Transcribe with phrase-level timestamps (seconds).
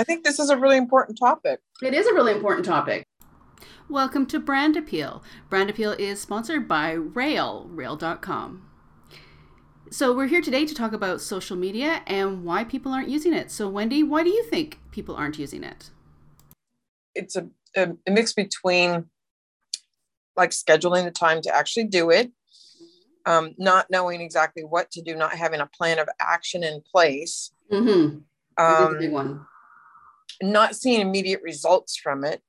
[0.00, 1.60] I think this is a really important topic.
[1.82, 3.06] It is a really important topic.
[3.90, 5.22] Welcome to Brand Appeal.
[5.50, 8.66] Brand Appeal is sponsored by Rail, rail.com.
[9.90, 13.50] So, we're here today to talk about social media and why people aren't using it.
[13.50, 15.90] So, Wendy, why do you think people aren't using it?
[17.14, 19.04] It's a, a, a mix between
[20.34, 22.32] like scheduling the time to actually do it,
[23.26, 27.52] um, not knowing exactly what to do, not having a plan of action in place.
[27.70, 28.20] Mm-hmm.
[28.56, 29.46] That's a Um, big one.
[30.42, 32.42] Not seeing immediate results from it,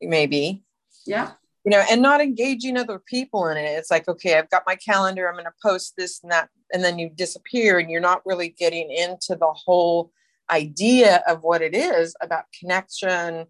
[0.00, 0.64] maybe,
[1.06, 1.32] Yeah.
[1.64, 3.64] you know, and not engaging other people in it.
[3.78, 6.84] It's like, okay, I've got my calendar, I'm going to post this and that, and
[6.84, 10.12] then you disappear and you're not really getting into the whole
[10.50, 13.46] idea of what it is about connection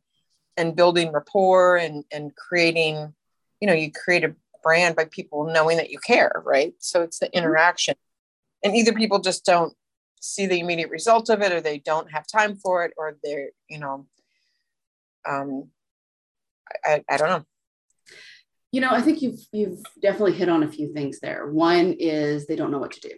[0.57, 3.15] and building rapport and, and creating,
[3.61, 6.75] you know, you create a brand by people knowing that you care, right?
[6.79, 7.39] So it's the mm-hmm.
[7.39, 7.95] interaction.
[8.65, 9.75] And either people just don't
[10.21, 13.51] see the immediate result of it or they don't have time for it or they're,
[13.69, 14.07] you know,
[15.29, 15.69] um,
[16.85, 17.45] I, I, don't know.
[18.73, 21.47] You know, I think you've you've definitely hit on a few things there.
[21.51, 23.11] One is they don't know what to do.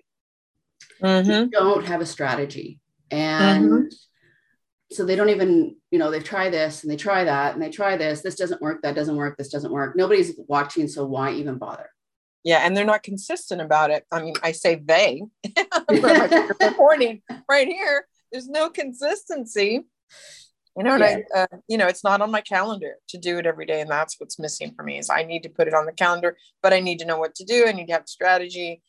[1.03, 1.51] Mhm.
[1.51, 2.81] Don't have a strategy.
[3.11, 3.93] And
[4.91, 7.71] so they don't even, you know, they try this and they try that and they
[7.71, 8.23] try this.
[8.23, 8.83] This doesn't work.
[8.83, 9.37] That doesn't work.
[9.37, 9.97] This doesn't work.
[9.97, 10.89] Nobody's watching.
[10.89, 11.91] So why even bother?
[12.45, 14.05] Yeah, and they're not consistent about it.
[14.13, 15.23] I mean, I say they,
[15.91, 18.07] my right here.
[18.33, 19.85] There's no consistency.
[20.77, 23.47] You know, and I, uh, you know, it's not on my calendar to do it
[23.47, 24.99] every day, and that's what's missing for me.
[24.99, 27.35] Is I need to put it on the calendar, but I need to know what
[27.37, 27.67] to do.
[27.67, 28.81] I need to have strategy,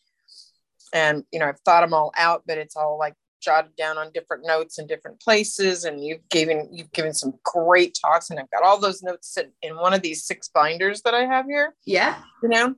[0.93, 4.11] and you know, I've thought them all out, but it's all like jotted down on
[4.13, 5.85] different notes in different places.
[5.85, 9.75] And you've given you've given some great talks, and I've got all those notes in
[9.75, 12.21] one of these six binders that I have here Yeah.
[12.43, 12.75] you know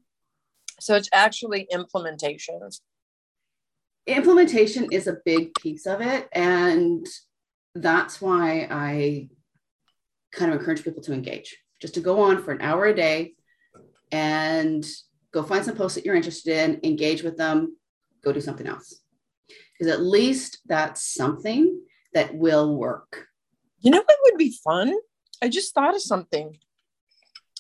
[0.82, 2.82] so it's actually implementations
[4.08, 6.28] Implementation is a big piece of it.
[6.34, 7.06] And
[7.76, 9.30] that's why I
[10.34, 13.36] kind of encourage people to engage, just to go on for an hour a day
[14.12, 14.84] and
[15.32, 17.78] go find some posts that you're interested in, engage with them,
[18.24, 19.02] go do something else.
[19.78, 21.80] Because at least that's something
[22.14, 23.28] that will work.
[23.82, 24.94] you know what would be fun
[25.42, 26.58] i just thought of something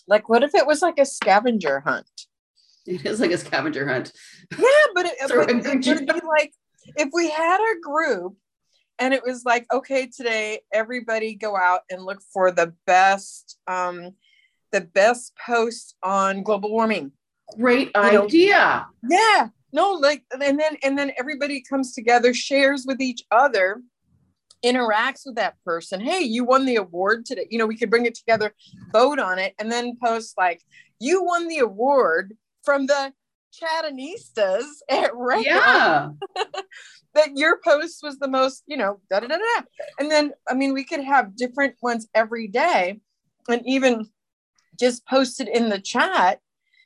[0.07, 2.09] like what if it was like a scavenger hunt
[2.87, 4.11] It is like a scavenger hunt.
[4.57, 4.65] yeah
[4.95, 6.53] but it, but it would be like
[6.97, 8.35] if we had a group
[8.99, 14.11] and it was like okay today everybody go out and look for the best um
[14.71, 17.11] the best post on global warming
[17.59, 18.87] Great You know- idea.
[19.09, 19.49] Yeah.
[19.73, 23.81] No, like and then and then everybody comes together, shares with each other,
[24.65, 25.99] interacts with that person.
[26.01, 27.47] Hey, you won the award today.
[27.49, 28.53] You know, we could bring it together,
[28.91, 30.61] vote on it, and then post like
[30.99, 33.13] you won the award from the
[33.51, 36.09] Chatanistas at Rail Yeah.
[37.13, 39.61] that your post was the most, you know, da da da da.
[39.99, 43.01] And then, I mean, we could have different ones every day.
[43.49, 44.07] And even
[44.79, 46.39] just post it in the chat,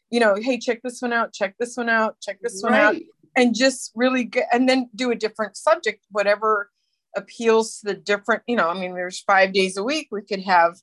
[0.10, 2.96] you know, hey, check this one out, check this one out, check this one out,
[3.36, 6.72] and just really get, and then do a different subject, whatever
[7.16, 10.42] appeals to the different, you know, I mean, there's five days a week, we could
[10.42, 10.76] have,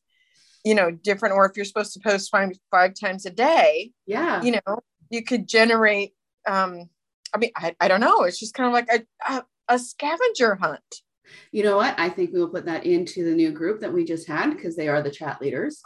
[0.65, 4.43] you know, different, or if you're supposed to post five, five times a day, Yeah.
[4.43, 4.79] you know
[5.11, 6.13] you could generate
[6.49, 6.89] um
[7.35, 10.55] i mean i, I don't know it's just kind of like a, a, a scavenger
[10.55, 11.03] hunt
[11.51, 11.95] You know what?
[11.99, 14.75] I think we will put that into the new group that we just had because
[14.77, 15.83] they are the chat leaders.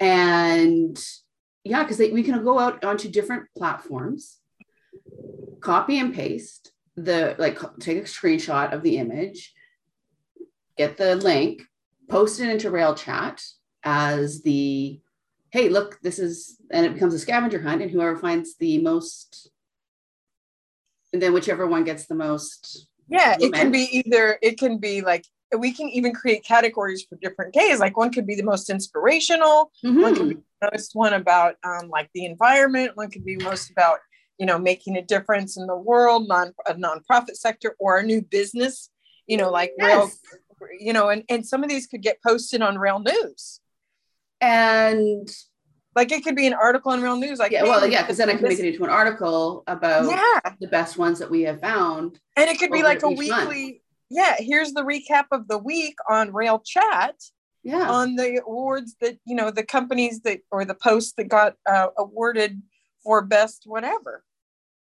[0.00, 0.96] And
[1.64, 4.38] yeah, because we can go out onto different platforms,
[5.60, 9.52] copy and paste the like take a screenshot of the image,
[10.76, 11.62] get the link,
[12.08, 13.40] post it into Rail Chat
[13.84, 15.00] as the
[15.50, 19.50] hey, look, this is and it becomes a scavenger hunt, and whoever finds the most
[21.12, 25.00] and then whichever one gets the most yeah it can be either it can be
[25.00, 25.24] like
[25.58, 29.70] we can even create categories for different days like one could be the most inspirational
[29.82, 30.28] one could Mhm.
[30.30, 34.00] be the most one about um, like the environment one could be most about
[34.38, 38.20] you know making a difference in the world non a nonprofit sector or a new
[38.20, 38.90] business
[39.28, 40.18] you know like rail Yes.
[40.80, 43.60] you know and, and some of these could get posted on rail news
[44.44, 45.28] And
[45.96, 48.28] like it could be an article in rail news like yeah, well, yeah, because then
[48.28, 51.60] I can make it into an article about yeah the best ones that we have
[51.60, 52.18] found.
[52.36, 53.48] and it could be like a each month.
[53.48, 57.14] weekly yeah here's the recap of the week on rail chat
[57.62, 57.88] Yeah.
[57.90, 61.88] on the awards that you know the companies that or the posts that got uh,
[61.96, 62.60] awarded
[63.02, 64.24] for best whatever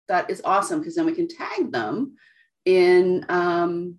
[0.08, 2.16] that is awesome because then we can tag them
[2.66, 3.96] in um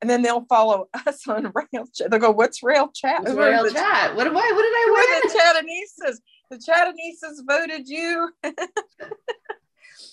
[0.00, 3.64] and then they'll follow us on rail chat they'll go what's rail chat what's rail
[3.64, 4.14] the- chat.
[4.16, 5.20] What am I what did I win?
[5.22, 6.16] the Chattanistas
[6.50, 8.30] the Chattanistas voted you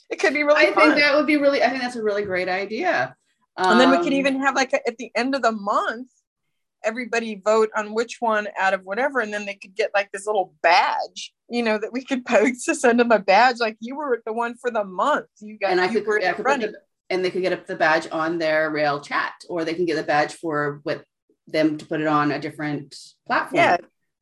[0.10, 2.04] it could be really I fun think that would be really I think that's a
[2.04, 3.16] really great idea.
[3.58, 6.10] and then we could Um, even have like a, at the end of the month,
[6.84, 10.26] everybody vote on which one out of whatever, and then they could get like this
[10.28, 13.96] little badge, you know, that we could post to send them a badge, like you
[13.96, 15.28] were the one for the month.
[15.40, 16.74] You got and I could, were I could put the,
[17.14, 19.96] and they could get up the badge on their rail chat, or they can get
[19.96, 21.04] the badge for with
[21.48, 22.96] them to put it on a different
[23.28, 23.62] platform.
[23.62, 23.78] Yeah,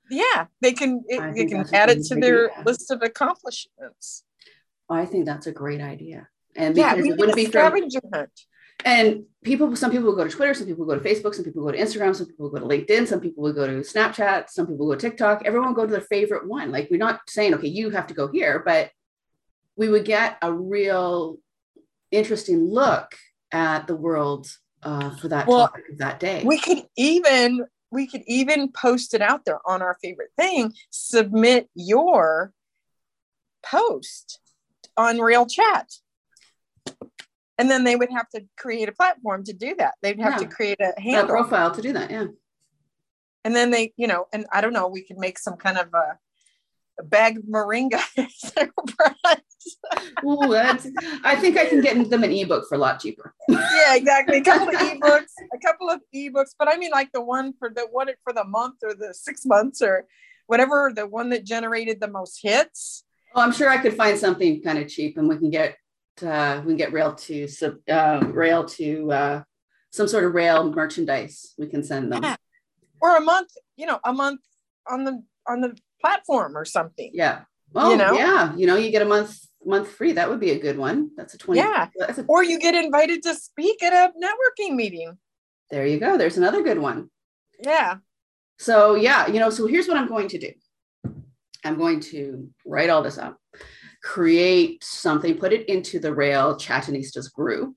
[0.10, 2.64] yeah, they can it, they can add it to their idea.
[2.66, 4.24] list of accomplishments.
[4.90, 6.28] Oh, I think that's a great idea.
[6.56, 8.38] And Yeah, we it wouldn't be from scavenger hunt.
[8.84, 11.46] and people some people will go to twitter some people will go to facebook some
[11.46, 13.68] people will go to instagram some people will go to linkedin some people will go
[13.68, 16.72] to snapchat some people will go to tiktok everyone will go to their favorite one
[16.72, 18.90] like we're not saying okay you have to go here but
[19.76, 21.38] we would get a real
[22.12, 23.16] interesting look
[23.52, 24.48] at the world
[24.84, 29.14] uh, for that Well, topic of that day We could even we could even post
[29.14, 30.74] it out there on our favorite thing.
[30.92, 32.54] Submit your
[33.64, 34.40] post
[34.96, 35.92] on Rail Chat.
[37.58, 39.96] And then they would have to create a platform to do that.
[40.02, 41.28] They'd have to create a a handle.
[41.28, 42.28] profile to do that yeah
[43.44, 45.88] and then they, you know, and I don't know, we could make some kind of
[45.94, 46.18] a, a
[47.04, 48.02] bag of moringa.
[50.26, 50.88] Ooh, that's
[51.24, 53.36] i think i can get them an ebook for a lot cheaper
[53.92, 54.38] yeah, exactly.
[54.38, 57.70] A couple of ebooks, a couple of ebooks, but I mean like the one for
[57.70, 60.06] the one for the month or the six months or
[60.48, 63.04] whatever, the one that generated the most hits.
[63.36, 65.78] Oh, I'm sure I could find something kind of cheap, and we can get
[66.22, 69.44] uh, we can get rail to sub uh, rail to uh,
[69.92, 71.54] some sort of rail merchandise.
[71.58, 72.24] We can send them.
[72.24, 72.36] Yeah.
[73.02, 74.42] Or a month, you know, a month
[74.90, 77.12] on the on the platform or something.
[77.14, 77.42] Yeah.
[77.76, 78.14] Oh, You know?
[78.14, 78.54] yeah.
[78.56, 80.12] You know, you get a month month free.
[80.14, 81.12] That would be a good one.
[81.16, 81.62] That's a twenty.
[81.62, 81.88] Yeah.
[81.98, 85.18] That's a, Or you get invited to speak at a networking meeting.
[85.70, 86.18] there you go.
[86.18, 87.10] There's another good one.
[87.64, 87.98] Yeah.
[88.58, 89.50] So yeah, you know.
[89.52, 90.52] So here's what I'm going to do.
[91.64, 93.38] I'm going to write all this up,
[94.04, 97.76] create something, put it into the Rail Chatanistas group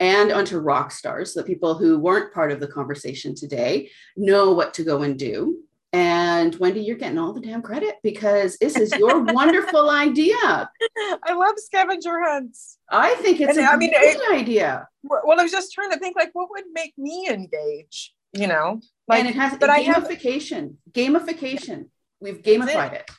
[0.00, 4.72] and onto Rockstars so that people who weren't part of the conversation today know what
[4.74, 5.58] to go and do.
[5.92, 10.36] And Wendy, you're getting all the damn credit because this is your wonderful idea.
[10.36, 12.76] I love scavenger hunts.
[12.90, 14.86] I think it's And a I mean, great idea.
[15.02, 18.80] Well, I was just trying to think like what would make me engage, you know?
[19.06, 20.74] Like and it has but I have- gamification.
[20.92, 21.86] Gamification.
[22.20, 22.60] We've That's it.
[22.60, 23.10] gamified it.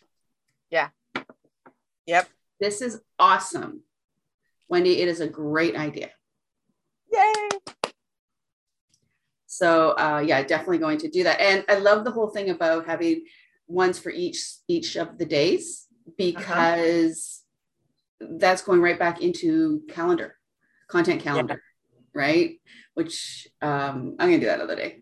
[0.70, 0.90] Yeah.
[2.06, 2.30] Yep.
[2.60, 3.82] This is awesome.
[4.68, 6.12] Wendy, it is a great idea.
[7.12, 7.34] yay.
[9.60, 11.42] So uh, yeah, definitely going to do that.
[11.42, 13.26] And I love the whole thing about having
[13.68, 14.40] ones for each
[14.70, 15.86] each of the days
[16.18, 17.44] because
[18.22, 20.36] that's going right back into calendar,
[20.88, 21.62] content calendar,
[22.16, 22.62] right?
[22.94, 25.02] Which um, I'm gonna do that another day.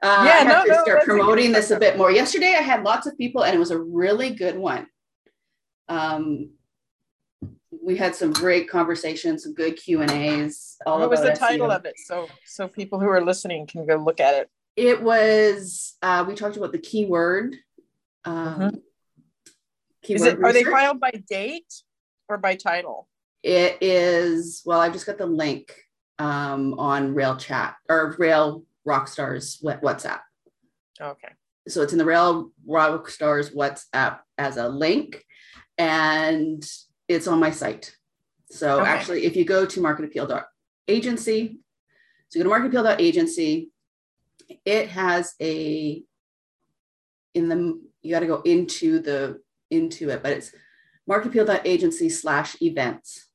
[0.00, 2.12] Uh, Yeah, I have no, to start promoting this a bit more.
[2.12, 4.86] Yesterday, I had lots of people, and it was a really good one.
[5.88, 6.50] Um,
[7.86, 10.76] we had some great conversations, some good Q and A's.
[10.86, 11.76] All What was the about title SEO.
[11.76, 11.94] of it?
[12.00, 14.50] So so people who are listening can go look at it.
[14.74, 17.54] It was uh, we talked about the keyword.
[18.24, 18.82] Um, Mhm.
[20.02, 21.72] keyword Is it are they filed by date
[22.28, 23.08] or by title?
[23.44, 24.80] It is well.
[24.80, 25.72] I just got the link
[26.18, 30.20] um, on Rail Chat or Rail Rockstars Wha- WhatsApp.
[31.00, 31.28] Okay.
[31.68, 35.24] So it's in the Rail Rockstars WhatsApp as a link,
[35.78, 36.64] and
[37.08, 37.96] it's on my site.
[38.50, 38.88] So Okay.
[38.90, 41.60] actually, if you go to marketappeal.agency,
[42.28, 43.70] so you go to marketappeal.agency,
[44.64, 46.02] it has a
[47.34, 50.52] in the you got to go into the into it, but it's
[51.10, 53.28] marketappeal.agency slash events.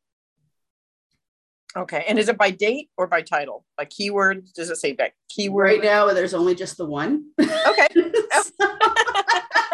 [1.75, 2.03] Okay.
[2.07, 3.65] And is it by date or by title?
[3.77, 4.47] By keyword?
[4.53, 5.65] Does it say by keyword?
[5.65, 7.31] Right now, there's only just the one.
[7.39, 7.87] Okay.
[8.33, 8.43] Oh.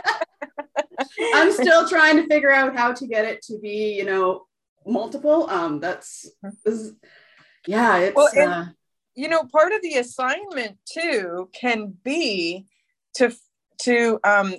[1.34, 4.46] I'm still trying to figure out how to get it to be, you know,
[4.86, 5.50] multiple.
[5.50, 6.30] Um, that's
[6.66, 6.94] is,
[7.66, 8.66] yeah, it's Well, and- uh,
[9.16, 12.68] you know part of the assignment too can be
[13.16, 13.36] to
[13.82, 14.54] to um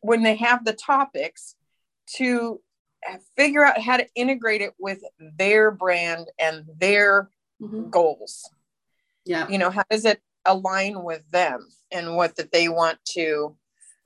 [0.00, 1.54] when they have the topics
[2.16, 2.60] to
[3.36, 5.00] figure out how to integrate it with
[5.38, 7.30] their brand and their
[7.62, 8.50] mhm, goals
[9.24, 13.56] yeah, you know how does it align with them and what that they want to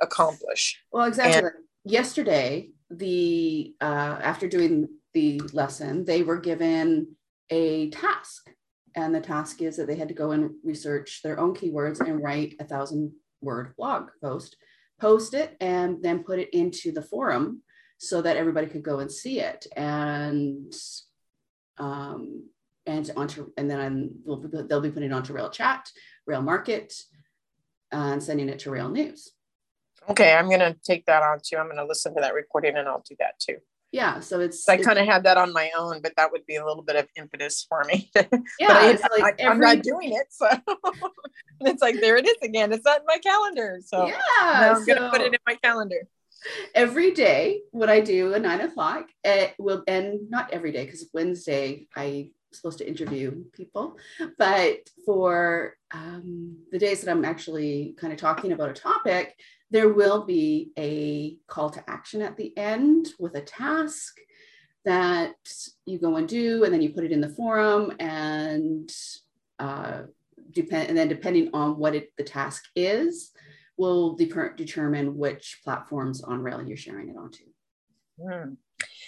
[0.01, 1.51] accomplish well, exactly.
[1.85, 7.17] Yesterday, the uh, after doing the lesson, they were given
[7.51, 8.51] a task,
[8.95, 12.23] and the task is that they had to go and research their own keywords and
[12.23, 14.57] write a thousand word blog post,
[15.01, 17.63] post it, and then put it into the forum
[17.99, 19.67] so that everybody could go and see it.
[19.77, 20.73] And
[21.79, 22.49] um
[22.87, 25.91] and onto and then I'm, we'll, be- they'll be putting it onto rail chat
[26.27, 26.93] rail market
[27.93, 29.31] and sending it to rail news
[30.09, 32.77] okay i'm going to take that on too i'm going to listen to that recording
[32.77, 33.57] and i'll do that too
[33.91, 34.21] Yeah.
[34.21, 36.57] So it's, So I kind of had that on my own, but that would be
[36.57, 38.11] a little bit of impetus for me.
[38.15, 38.25] yeah,
[38.61, 40.27] but I, it's like I, am every, not doing it.
[40.31, 40.47] So
[41.63, 42.73] it's like, there it is again.
[42.73, 43.81] It's not in my calendar.
[43.85, 44.75] So yeah.
[44.77, 46.07] I'm going to put it in my calendar.
[46.75, 51.09] every day what I do at nine o'clock, it will and not every day because
[51.15, 53.97] Wednesday I'm supposed to interview people,
[54.39, 59.35] but for um, the days that I'm actually kind of talking about a topic,
[59.71, 64.17] there will be a call to action at the end with a task
[64.85, 65.35] that
[65.85, 68.91] you go and do, and then you put it in the forum and
[69.59, 70.03] uh,
[70.53, 73.33] depend and then depending on what it, the task is
[73.77, 77.45] will de- determine which platforms on rail you're sharing it onto.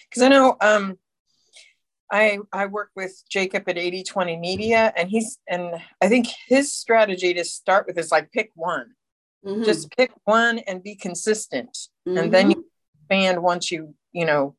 [0.08, 0.98] Because I know um,
[2.10, 7.34] I I work with Jacob at 8020 Media, and he's and I think his strategy
[7.34, 8.92] to start with is like pick one,
[9.44, 9.64] Mhm.
[9.64, 12.20] just pick one and be consistent, Mhm.
[12.22, 12.66] and then you
[13.00, 14.56] expand once you you know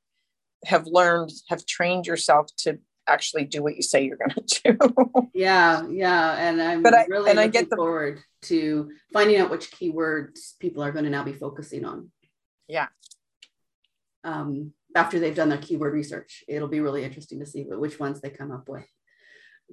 [0.65, 5.29] have learned have trained yourself to actually do what you say you're going to do.
[5.33, 9.37] yeah yeah and i'm But I- really and I looking get the- forward to finding
[9.37, 12.11] out which keywords people are going to now be focusing on
[12.67, 12.87] yeah.
[14.23, 18.21] um, after they've done their keyword research it'll be really interesting to see which ones
[18.21, 18.85] they come up with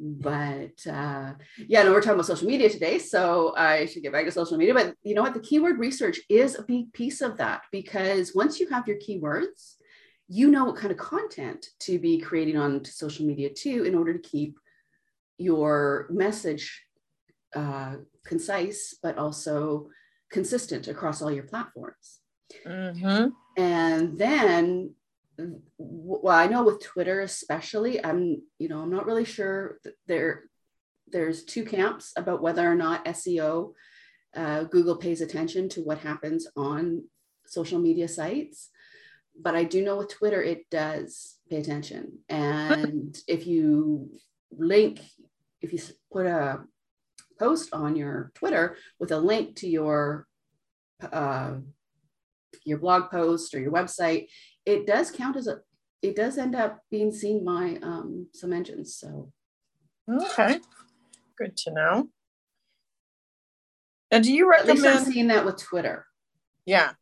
[0.00, 1.32] but uh,
[1.66, 4.56] yeah no we're talking about social media today so i should get back to social
[4.56, 5.34] media but you know what?
[5.34, 9.74] The keyword research is a big piece of that because once you have your keywords
[10.28, 14.12] you know what kind of content to be creating on social media too in order
[14.12, 14.58] to keep
[15.38, 16.84] your message
[17.54, 19.88] uh, concise but also
[20.30, 22.20] consistent across all your platforms.
[22.66, 23.28] Hmm
[23.58, 24.94] and then
[25.78, 30.44] well i know with twitter especially i'm you know i'm not really sure there
[31.10, 33.72] there's two camps about whether or not seo
[34.36, 37.02] uh, google pays attention to what happens on
[37.48, 38.70] social media sites.
[39.40, 42.18] But i do know with twitter it does pay attention.
[42.28, 44.10] And if you
[44.50, 45.00] link
[45.60, 45.78] if you
[46.12, 46.64] put a
[47.38, 50.26] post on your twitter with a link to your
[51.12, 51.54] uh,
[52.64, 54.26] your blog post or your website,
[54.68, 55.60] it does count as a,
[56.02, 58.94] it does end up being seen by um, some engines.
[58.94, 59.32] So
[60.08, 60.60] Okay,
[61.36, 62.08] good to know.
[64.12, 65.12] Now, do you at least I'm recommend?
[65.12, 66.06] seeing that with Twitter.
[66.66, 66.92] Yeah.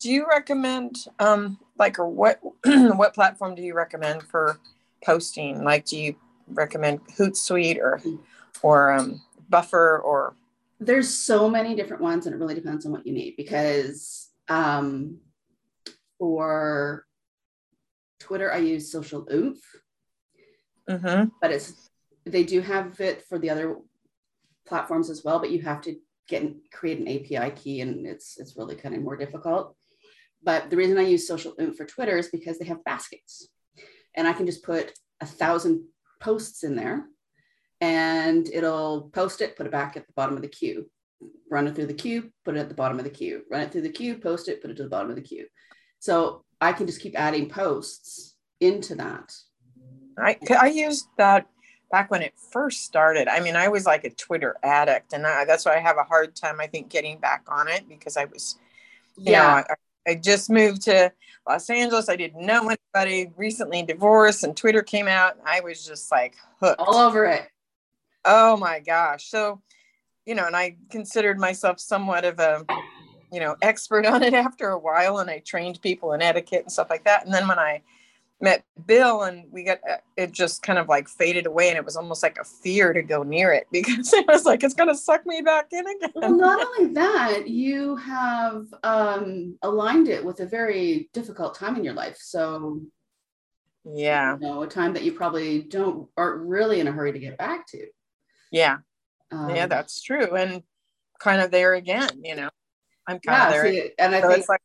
[0.00, 4.58] Do you recommend um like or what what platform do you recommend for
[5.04, 5.62] posting?
[5.62, 6.16] Like do you
[6.48, 8.02] recommend Hootsuite or
[8.62, 10.34] or um Buffer or
[10.80, 15.18] There's so many different ones, and it really depends on what you need because um,
[16.22, 17.04] for
[18.20, 19.58] Twitter, I use Social Oomph,
[20.88, 21.30] mm-hmm.
[21.40, 21.90] but it's
[22.24, 23.78] they do have it for the other
[24.64, 25.96] platforms as well, but you have to
[26.28, 29.74] get create an API key, and it's it's really kind of more difficult.
[30.44, 33.48] But the reason I use Social Oomph for Twitter is because they have baskets,
[34.14, 35.88] and I can just put a thousand
[36.20, 37.06] posts in there,
[37.80, 40.88] and it'll post it, put it back at the bottom of the queue,
[41.50, 43.72] run it through the queue, put it at the bottom of the queue, run it
[43.72, 45.48] through the queue, post it, put it to the bottom of the queue.
[46.02, 49.32] So I can just keep adding posts into that.
[50.18, 51.46] I I used that
[51.92, 53.28] back when it first started.
[53.28, 56.02] I mean, I was like a Twitter addict, and I, that's why I have a
[56.02, 56.60] hard time.
[56.60, 58.58] I think getting back on it because I was,
[59.16, 59.64] you know, I,
[60.04, 61.12] I just moved to
[61.48, 62.08] Los Angeles.
[62.08, 63.30] I didn't know anybody.
[63.36, 66.80] Recently divorced, and Twitter came out, and I was just like hooked.
[66.80, 67.48] all over it.
[68.24, 69.30] Oh my gosh.
[69.30, 69.62] So,
[70.26, 72.66] you know, and I considered myself somewhat of a,
[73.32, 76.72] you know, expert on it after a while and I trained people in etiquette and
[76.72, 77.24] stuff like that.
[77.24, 77.82] And then when I
[78.40, 81.84] met Bill and we got uh, it just kind of like faded away and it
[81.84, 84.88] was almost like a fear to go near it because it was like it's going
[84.88, 86.10] to suck me back in again.
[86.14, 91.84] Well, not only that, you have um, aligned it with a very difficult time in
[91.84, 92.18] your life.
[92.20, 92.82] So,
[93.84, 94.34] yeah.
[94.34, 97.38] you know, a time that you probably don't aren't really in a hurry to get
[97.38, 97.86] back to.
[98.50, 98.78] Yeah.
[99.30, 100.36] Um, yeah, that's true.
[100.36, 100.62] And
[101.18, 102.50] kind of there again, you know.
[103.06, 103.46] I'm kind yeah.
[103.46, 103.72] of there.
[103.72, 104.60] see, and I so think like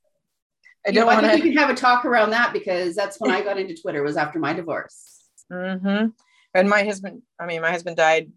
[0.86, 2.96] I don't know, I want think to we can have a talk around that because
[2.96, 5.26] that's when I got into Twitter was after my divorce.
[5.52, 6.08] hmm
[6.54, 8.32] And my husband, I mean, my husband died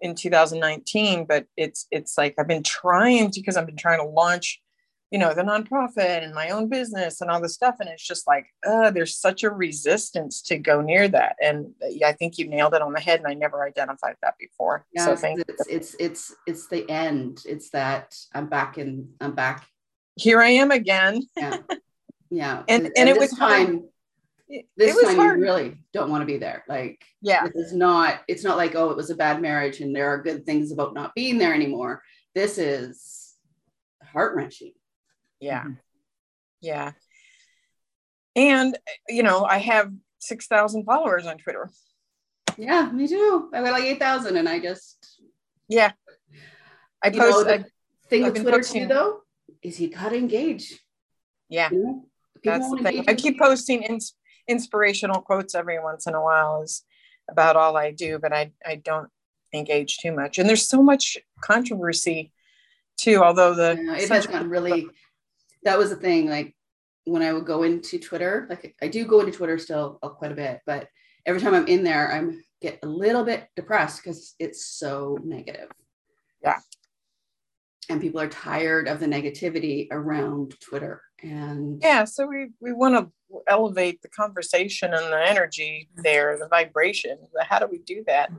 [0.00, 4.06] in 2019, but it's it's like I've been trying to because I've been trying to
[4.06, 4.60] launch,
[5.14, 8.26] you know, the nonprofit and my own business and all this stuff, and it's just
[8.26, 11.36] like, uh, there's such a resistance to go near that.
[11.40, 11.72] And
[12.04, 14.84] I think you nailed it on the head, and I never identified that before.
[14.92, 17.44] Yeah, so thank it's, it's it's it's the end.
[17.46, 19.10] It's that I'm back in.
[19.20, 19.64] I'm back.
[20.16, 21.22] here I am again.
[21.36, 21.58] Yeah,
[22.28, 22.62] yeah.
[22.68, 23.66] And- and it this was hard.
[23.66, 23.88] time.
[24.48, 25.38] It, This it was time hard.
[25.38, 26.64] you really don't want to be there.
[26.68, 30.08] Like yeah, it's not it's not like oh it was a bad marriage and there
[30.08, 32.02] are good things about not being there anymore
[32.34, 33.34] this is
[34.02, 34.72] heart-wrenching
[35.44, 35.78] yeah, Mhm.
[36.60, 36.92] yeah.
[38.36, 38.76] And,
[39.08, 41.70] you know, I have 6,000 followers on Twitter.
[42.56, 43.50] Yeah, me too.
[43.52, 45.20] I got like 8,000 and I just.
[45.68, 45.92] Yeah.
[47.02, 47.46] I post.
[47.46, 47.64] Know, the
[48.08, 49.20] thing with Twitter too, though,
[49.62, 50.80] is you got to engage.
[51.48, 51.70] Yeah.
[51.70, 52.06] You know?
[52.44, 53.04] That's the thing.
[53.08, 54.16] I keep posting ins-
[54.48, 56.84] inspirational quotes every once in a while is
[57.30, 59.10] about all I do, but I, I don't
[59.52, 60.38] engage too much.
[60.38, 62.32] And there's so much controversy
[62.96, 64.88] too, although the yeah, it has gotten really
[65.64, 66.28] that was the thing.
[66.28, 66.54] Like
[67.04, 70.32] when I would go into Twitter, like I do go into Twitter still uh, quite
[70.32, 70.88] a bit, but
[71.26, 75.68] every time I'm in there, I'm get a little bit depressed because it's so negative.
[76.42, 76.58] Yeah.
[77.90, 81.02] And people are tired of the negativity around Twitter.
[81.22, 86.48] And yeah, so we we want to elevate the conversation and the energy there, the
[86.48, 87.18] vibration.
[87.40, 88.30] How do we do that?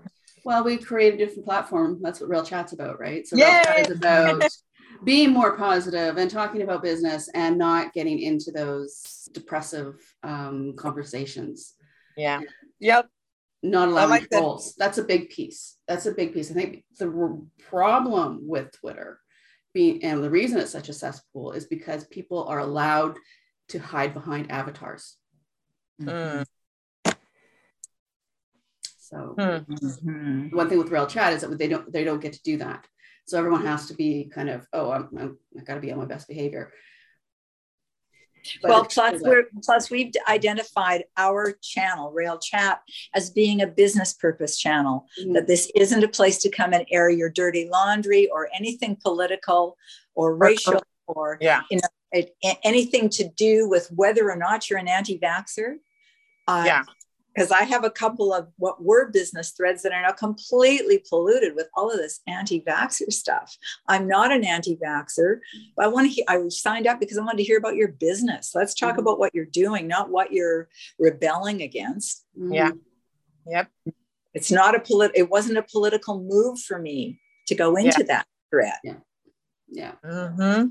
[0.43, 1.99] Well, we create a different platform.
[2.01, 3.25] That's what Rail Chat's about, right?
[3.27, 4.43] So Real Chat is about
[5.03, 11.73] being more positive and talking about business and not getting into those depressive um, conversations.
[12.17, 12.41] Yeah.
[12.79, 13.09] Yep.
[13.63, 14.75] Not allowing like trolls.
[14.75, 14.85] That.
[14.85, 15.77] That's a big piece.
[15.87, 16.51] That's a big piece.
[16.51, 19.19] I think the problem with Twitter
[19.73, 23.17] being, and the reason it's such a cesspool is because people are allowed
[23.69, 25.17] to hide behind avatars.
[26.01, 26.45] Mm.
[28.97, 30.55] So mm-hmm.
[30.55, 32.87] one thing with Rail Chat is that they don't they don't get to do that.
[33.25, 35.97] So everyone has to be kind of, oh, I'm, I'm I got to be on
[35.97, 36.71] my best behavior.
[38.61, 42.79] But well, plus we're plus we've identified our channel, Rail Chat,
[43.15, 45.07] as being a business purpose channel.
[45.19, 45.33] Mm-hmm.
[45.33, 49.77] That this isn't a place to come and air your dirty laundry or anything political
[50.13, 51.61] or racial or yeah.
[51.71, 55.77] you know it, anything to do with whether or not you're an anti-vaxxer.
[56.47, 56.83] Uh, yeah
[57.35, 61.55] because I have a couple of what were business threads that are now completely polluted
[61.55, 63.57] with all of this anti-vaxxer stuff.
[63.87, 65.39] I'm not an anti-vaxxer,
[65.75, 66.13] but I want to.
[66.13, 68.53] He- I signed up because I wanted to hear about your business.
[68.55, 68.99] Let's talk mm-hmm.
[68.99, 72.25] about what you're doing, not what you're rebelling against.
[72.39, 72.53] Mm-hmm.
[72.53, 72.71] Yeah.
[73.47, 73.71] Yep.
[74.33, 75.11] It's not a polit.
[75.13, 78.05] It wasn't a political move for me to go into yeah.
[78.07, 78.73] that thread.
[78.83, 78.95] Yeah.
[79.69, 79.91] Yeah.
[80.03, 80.67] Mm-hmm.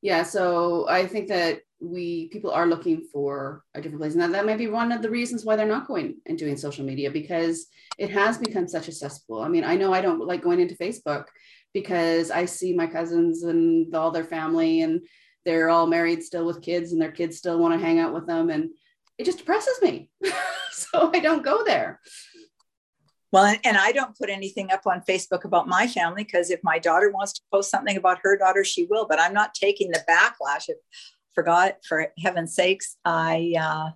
[0.00, 0.22] Yeah.
[0.22, 4.58] So I think that we people are looking for a different place and that, might
[4.58, 7.66] be one of the reasons why they're not going and doing social media because
[7.98, 9.10] it has become such a
[9.40, 11.26] i mean i know i don't like going into facebook
[11.72, 15.00] because i see my cousins and all their family and
[15.44, 18.26] they're all married still with kids and their kids still want to hang out with
[18.26, 18.70] them and
[19.16, 20.10] it just depresses me
[20.72, 22.00] so i don't go there
[23.30, 26.78] well, and I don't put anything up on Facebook about my family because if my
[26.78, 29.06] daughter wants to post something about her daughter, she will.
[29.06, 30.64] But I'm not taking the backlash.
[30.68, 30.78] If
[31.38, 33.90] forgot for heaven's sakes i uh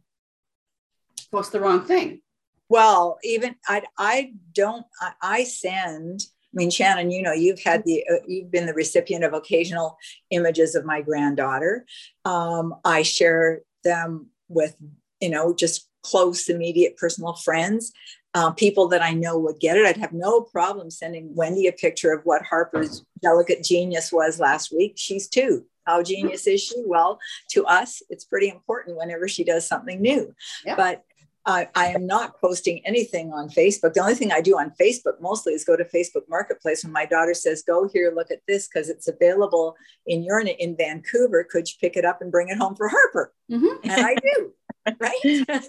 [1.33, 2.21] post the wrong thing
[2.69, 7.83] well even i i don't i, I send I mean, Shannon, you know, you've had
[7.87, 9.97] the, uh, you've been the recipient of occasional
[10.31, 11.87] images of my granddaughter.
[12.27, 14.77] Um, I share them with,
[15.23, 17.91] you know, just close, immediate personal friends,
[18.35, 19.87] uh, people that I know would get it.
[19.87, 24.73] I'd have no problem sending Wendy a picture of what Harper's delicate genius was last
[24.73, 24.95] week.
[24.97, 25.65] She's two.
[25.87, 26.83] How genius is she?
[26.87, 27.19] Well,
[27.51, 30.35] to us, it's pretty important whenever she does something new.
[30.65, 30.77] Yep.
[30.77, 31.05] But
[31.45, 33.95] I, I, am not posting anything on Facebook.
[33.95, 37.05] The only thing I do on Facebook mostly is go to Facebook Marketplace when my
[37.05, 39.75] daughter says, "Go here, look at this because it's available
[40.07, 41.43] in your in Vancouver.
[41.43, 43.91] Could you pick it up and bring it home for Harper?" Mm-hmm.
[43.91, 44.53] And I do,
[45.01, 45.67] right?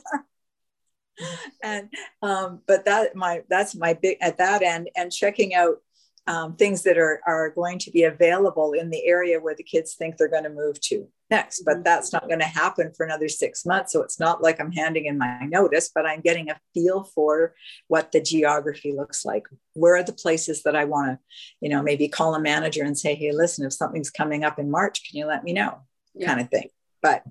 [1.64, 1.90] and
[2.22, 5.78] um, but that my that's my big at that end and checking out
[6.26, 9.96] um, things that are, are going to be available in the area where the kids
[9.96, 11.64] think they're going to move to next.
[11.64, 11.84] But mm-hmm.
[11.84, 13.92] that's not going to happen for another six months.
[13.92, 17.56] So it's not like I'm handing in my notice, but I'm getting a feel for
[17.88, 19.44] what the geography looks like.
[19.74, 21.20] Where are the places that I want to,
[21.60, 24.72] you know, maybe call a manager and say, hey, listen, if something's coming up in
[24.72, 25.80] March, can you let me know?
[26.14, 26.28] Yeah.
[26.28, 26.70] Kind of thing.
[27.02, 27.24] But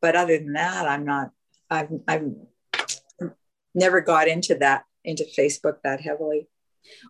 [0.00, 1.32] but other than that, I'm not,
[1.68, 2.30] I've I've
[3.74, 6.48] never got into that, into Facebook that heavily.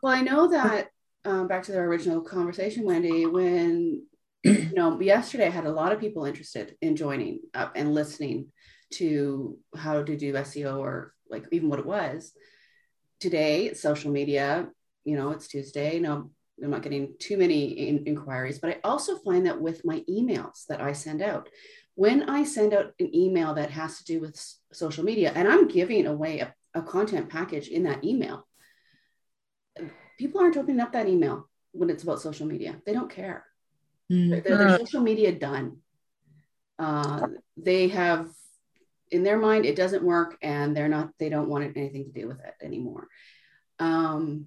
[0.02, 0.88] Well, I know that
[1.24, 4.04] um, back to the original conversation, Wendy, when
[4.44, 8.48] you know yesterday I had a lot of people interested in joining up and listening
[8.94, 12.32] to how to do SEO or like even what it was.
[13.20, 14.68] Today, social media,
[15.04, 15.98] you know, it's Tuesday.
[15.98, 16.30] No,
[16.62, 20.66] I'm not getting too many in- inquiries, but I also find that with my emails
[20.68, 21.48] that I send out,
[21.94, 24.40] when I send out an email that has to do with
[24.72, 28.46] social media, and I'm giving away a, a content package in that email,
[30.18, 32.80] people aren't opening up that email when it's about social media.
[32.84, 33.44] They don't care.
[34.10, 34.30] Mm-hmm.
[34.30, 35.78] They're, they're, social media done.
[36.78, 38.28] Uh, they have
[39.10, 41.10] in their mind it doesn't work, and they're not.
[41.18, 43.08] They don't want anything to do with it anymore.
[43.78, 44.46] Um,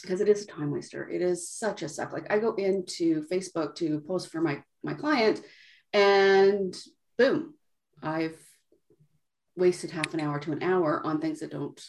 [0.00, 1.08] because it is a time waster.
[1.08, 2.12] It is such a suck.
[2.12, 5.40] Like I go into Facebook to post for my my client,
[5.92, 6.76] and
[7.16, 7.54] boom,
[8.02, 8.38] I've
[9.56, 11.80] wasted half an hour to an hour on things that don't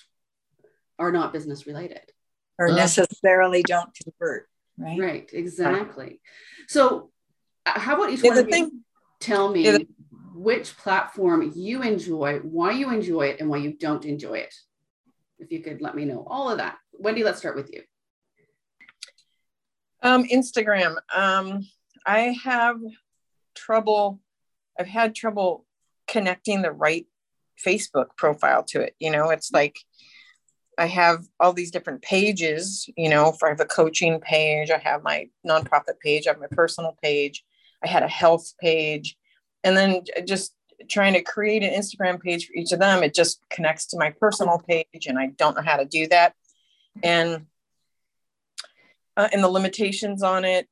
[0.98, 2.12] are not business related
[2.58, 5.00] or necessarily don't convert right?
[5.00, 6.20] Right exactly.
[6.68, 7.12] So
[7.66, 8.82] uh, how about each one of you
[9.20, 9.88] tell me
[10.34, 14.54] which platform you enjoy why you enjoy it and why you don't enjoy it?
[15.40, 16.78] If you could let me know all of that.
[16.94, 17.82] Wendy let's start with you.
[20.02, 20.96] Um, instagram.
[21.14, 21.68] Um,
[22.06, 22.78] i have
[23.56, 24.20] trouble
[24.80, 25.66] i've had trouble
[26.08, 27.08] connecting the right
[27.64, 28.96] Facebook profile to it.
[29.00, 29.78] You know, it's like
[30.78, 34.78] I have all these different pages, you know, for I have a coaching page, I
[34.78, 37.46] have my nonprofit page, I have my personal page,
[37.84, 39.18] I had a health page,
[39.64, 40.54] and then just
[40.90, 44.12] trying to create an Instagram page for each of them, it just connects to my
[44.12, 46.34] personal page, and I don't know how to do that.
[47.04, 47.46] And
[49.18, 50.68] uh, and the limitations on it,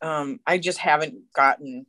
[0.00, 1.86] um, I just haven't gotten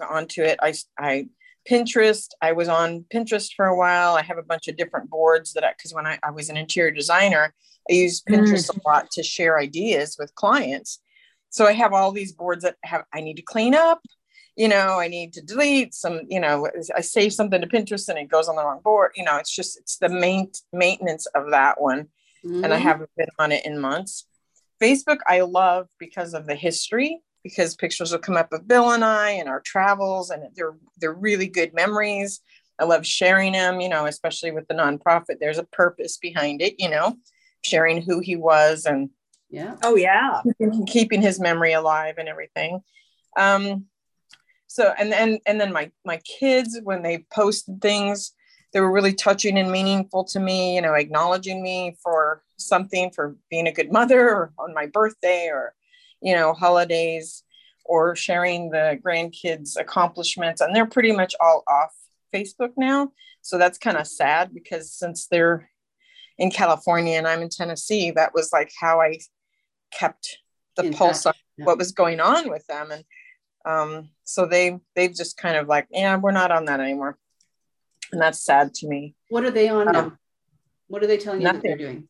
[0.00, 0.58] onto it.
[0.62, 1.28] I I
[1.70, 2.28] Pinterest.
[2.40, 4.14] I was on Pinterest for a while.
[4.14, 6.56] I have a bunch of different boards that I, because when I, I, was an
[6.56, 7.54] interior designer,
[7.90, 8.78] I used Pinterest mm.
[8.78, 11.00] a lot to share ideas with clients.
[11.50, 14.00] So I have all these boards that have, I need to clean up,
[14.56, 18.18] you know, I need to delete some, you know, I save something to Pinterest and
[18.18, 19.12] it goes on the wrong board.
[19.16, 22.08] You know, it's just, it's the main maintenance of that one.
[22.44, 22.64] Mm.
[22.64, 22.88] And I mm-hmm.
[22.88, 24.26] haven't been on it in months.
[24.82, 29.04] Facebook, I love because of the history because pictures will come up of Bill and
[29.04, 32.40] I and our travels, and they're they're really good memories.
[32.78, 35.38] I love sharing them, you know, especially with the nonprofit.
[35.38, 37.16] There's a purpose behind it, you know,
[37.62, 39.10] sharing who he was and
[39.50, 40.40] yeah, oh yeah,
[40.86, 42.80] keeping his memory alive and everything.
[43.36, 43.86] Um,
[44.66, 48.32] so and then and then my my kids when they posted things,
[48.72, 50.76] they were really touching and meaningful to me.
[50.76, 55.48] You know, acknowledging me for something for being a good mother or on my birthday
[55.52, 55.74] or
[56.22, 57.42] you know, holidays
[57.84, 60.60] or sharing the grandkids' accomplishments.
[60.60, 61.92] And they're pretty much all off
[62.32, 63.12] Facebook now.
[63.42, 65.68] So that's kind of sad because since they're
[66.38, 69.18] in California and I'm in Tennessee, that was like how I
[69.92, 70.38] kept
[70.76, 71.64] the in pulse of yeah.
[71.64, 72.90] what was going on with them.
[72.92, 73.04] And
[73.64, 77.18] um, so they they've just kind of like, yeah, we're not on that anymore.
[78.12, 79.14] And that's sad to me.
[79.28, 80.12] What are they on um, now?
[80.88, 81.56] What are they telling nothing.
[81.56, 82.08] you that they're doing?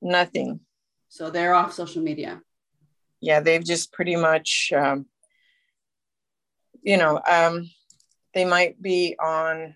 [0.00, 0.60] Nothing.
[1.08, 2.40] So they're off social media
[3.20, 5.06] yeah, they've just pretty much, um,
[6.82, 7.70] you know, um,
[8.34, 9.74] they might be on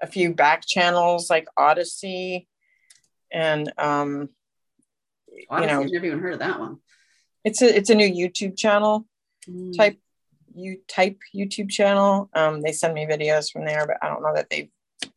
[0.00, 2.46] a few back channels like Odysee
[3.30, 4.28] and, um,
[5.50, 6.78] Odysee, you know, I've never even heard of that one.
[7.44, 9.06] It's a it's a new YouTube channel
[9.48, 9.76] mm.
[9.76, 9.98] type
[10.54, 12.30] you type YouTube channel.
[12.34, 14.70] Um, they send me videos from there, but I don't know that they've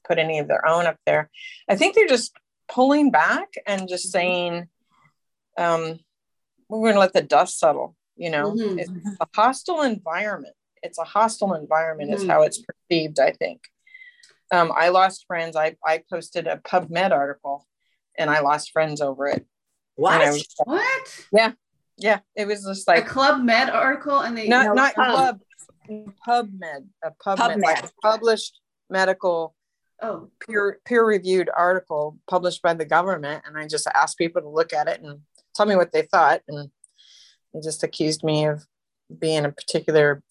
[0.07, 1.29] put any of their own up there.
[1.69, 2.33] I think they're just
[2.67, 4.11] pulling back and just mm-hmm.
[4.11, 4.67] saying,
[5.57, 5.99] um,
[6.69, 8.53] we're going to let the dust settle you know?
[8.53, 8.79] Mm-hmm.
[8.79, 10.55] it's a hostile environment.
[10.81, 12.21] It's a hostile environment mm-hmm.
[12.21, 13.61] is how it's perceived i think.
[14.53, 15.55] Um, i lost friends.
[15.55, 17.67] I, I posted a pubmed article
[18.17, 19.45] and i lost friends over it.
[19.95, 20.19] What?
[20.19, 21.25] was, what?
[21.31, 21.53] Yeah
[21.97, 22.19] yeah.
[22.35, 25.39] It was just like a club med article and they not, not club
[25.89, 27.61] pubmed a pubmed, PubMed.
[27.61, 29.55] Like published medical
[30.01, 30.29] oh.
[30.45, 33.43] peer peer reviewed article published by the government.
[33.45, 35.19] And i just asked people to look at it and
[35.55, 36.41] tell me what they thought.
[36.47, 36.69] And
[37.53, 38.65] they just accused me of
[39.19, 40.21] being a particular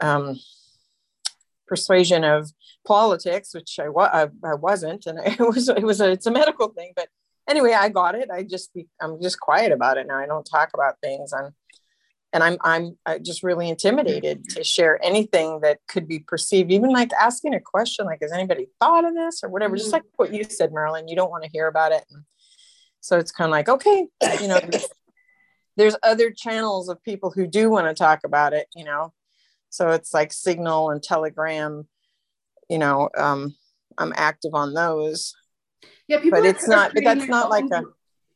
[0.00, 0.38] um,
[1.66, 2.50] persuasion of
[2.86, 5.06] politics, which I, wa- I, I wasn't.
[5.06, 7.08] And it was, it was a, it's a medical thing, but
[7.48, 8.30] anyway, I got it.
[8.30, 10.18] I just, be, I'm just quiet about it now.
[10.18, 11.32] I don't talk about things.
[11.32, 11.54] I'm,
[12.34, 17.12] and I'm, I'm just really intimidated to share anything that could be perceived, even like
[17.12, 19.82] asking a question, like, has anybody thought of this or whatever, mm-hmm.
[19.82, 22.04] just like what you said, Marilyn, you don't want to hear about it.
[22.10, 22.24] And
[23.02, 24.06] so it's kind of like, okay,
[24.40, 24.60] you know,
[25.76, 29.12] there's other channels of people who do want to talk about it, you know.
[29.70, 31.86] So it's like Signal and Telegram,
[32.70, 33.54] you know, um,
[33.98, 35.34] I'm active on those.
[36.06, 37.82] Yeah, people but it's not, but that's not like a.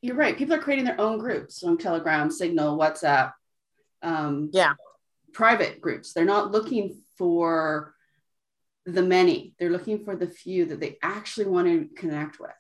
[0.03, 0.37] You're right.
[0.37, 3.33] People are creating their own groups on Telegram, Signal, WhatsApp.
[4.03, 4.75] Um, yeah.
[5.33, 6.13] Private groups.
[6.13, 7.95] They're not looking for
[8.85, 9.55] the many.
[9.59, 12.51] They're looking for the few that they actually want to connect with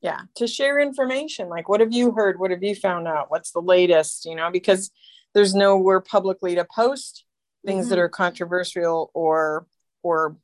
[0.00, 2.38] yeah to share information like what have you heard?
[2.38, 3.30] What have you found out?
[3.30, 4.90] What's the latest you know because
[5.34, 7.24] there's nowhere publicly to post
[7.64, 7.90] things mm-hmm.
[7.90, 9.66] that are controversial or
[10.02, 10.36] or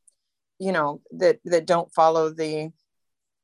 [0.58, 2.72] you know that that don't follow the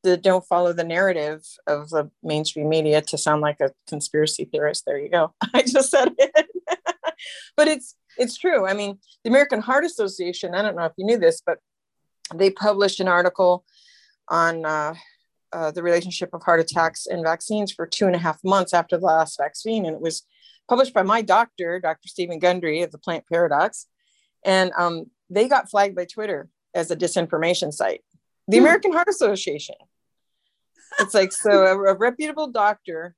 [0.04, 4.84] that don't follow the narrative of the mainstream media to sound like a conspiracy theorist.
[4.86, 5.34] There you go.
[5.54, 6.46] I just said it.
[7.56, 8.64] But it's it's true.
[8.64, 11.58] I mean the american heart association i don't know if you knew this but
[12.34, 13.64] they published an article
[14.28, 14.94] on uh,
[15.52, 18.96] uh, the relationship of heart attacks and vaccines for two and a half months after
[18.98, 19.86] the last vaccine.
[19.86, 20.24] And it was
[20.68, 22.08] published by my doctor, Dr.
[22.08, 23.86] Steven Gundry of the Plant Paradox.
[24.44, 28.02] And um, they got flagged by Twitter as a disinformation site.
[28.46, 28.64] The Hmm.
[28.64, 29.76] American Heart Association.
[31.00, 33.14] It's like so a, a reputable doctor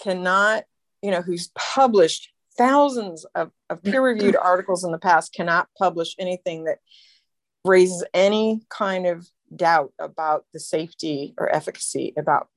[0.00, 0.64] cannot,
[1.02, 6.64] you know, who's published thousands of, of peer-reviewed articles in the past cannot publish anything
[6.64, 6.78] that
[7.64, 12.48] raises any kind of doubt about the safety or efficacy about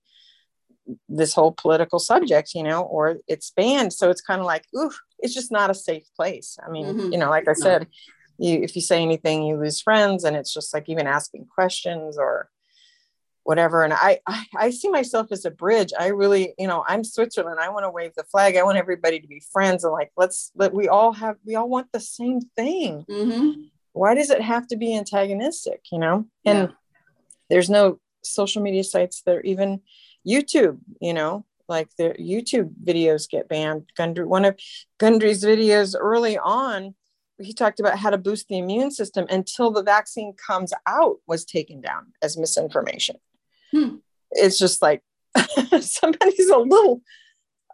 [1.08, 3.94] this whole political subject, you know, or it's banned.
[3.94, 6.58] So it's kind of like, ooh, it's just not a safe place.
[6.66, 7.12] I mean, Mhm.
[7.14, 7.88] you know, like I said,
[8.38, 12.18] you if you say anything, you lose friends, and it's just like even asking questions
[12.18, 12.50] or
[13.44, 13.84] whatever.
[13.84, 15.94] And I, I, I see myself as a bridge.
[15.98, 17.60] I really, you know, I'm Switzerland.
[17.60, 18.56] I want to wave the flag.
[18.56, 21.70] I want everybody to be friends and like let's let we all have we all
[21.70, 23.06] want the same thing.
[23.10, 23.62] Mm-hmm.
[23.94, 25.82] Why does it have to be antagonistic?
[25.92, 26.76] You know, and Yeah.
[27.52, 29.82] There's no social media sites that are even
[30.26, 33.92] YouTube, you know, like the YouTube videos get banned.
[33.98, 34.58] Gundry, one of
[34.98, 36.96] Gundry's videos early on,
[37.40, 41.44] he talked about how to boost the immune system until the vaccine comes out was
[41.44, 43.18] taken down as misinformation.
[43.72, 43.96] Hmm.
[44.32, 45.02] It's just like
[45.82, 47.02] somebody's a little,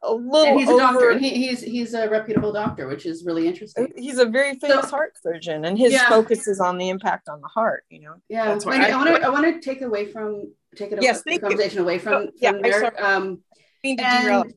[0.03, 1.09] a little And he's a doctor.
[1.11, 3.91] And he, he's he's a reputable doctor, which is really interesting.
[3.95, 6.07] He's a very famous So- heart surgeon, and his Yeah.
[6.09, 7.83] focus is on the impact on the heart.
[7.89, 10.05] You know, Yeah, That's why Wendy, I- I want to I want to take away
[10.11, 11.47] from take it Yes, the thank you.
[11.49, 12.79] conversation away from, Oh, yeah, from I there.
[12.81, 12.97] sorry.
[12.97, 13.41] Um,
[13.83, 14.53] Mean to derail and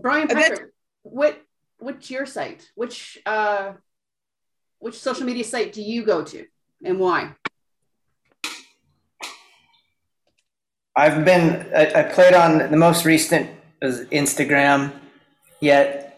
[0.00, 0.70] Brian Uh, Patrick,
[1.02, 1.40] what
[1.78, 2.70] what's your site?
[2.74, 3.72] Which uh,
[4.80, 6.46] which social media site do you go to,
[6.84, 7.34] and why?
[10.96, 13.48] I've been I, I played on the most recent
[13.82, 14.92] is Instagram,
[15.60, 16.10] yet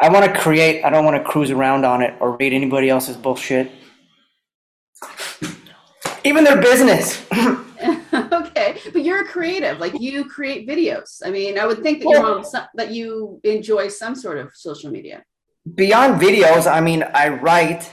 [0.00, 0.84] I want to create.
[0.84, 3.70] I don't want to cruise around on it or read anybody else's bullshit.
[6.24, 7.24] Even their business.
[8.14, 9.78] okay, but you're a creative.
[9.78, 11.22] Like you create videos.
[11.24, 14.50] I mean, I would think that you're on some, that you enjoy some sort of
[14.54, 15.24] social media.
[15.74, 17.90] Beyond videos, I mean, I write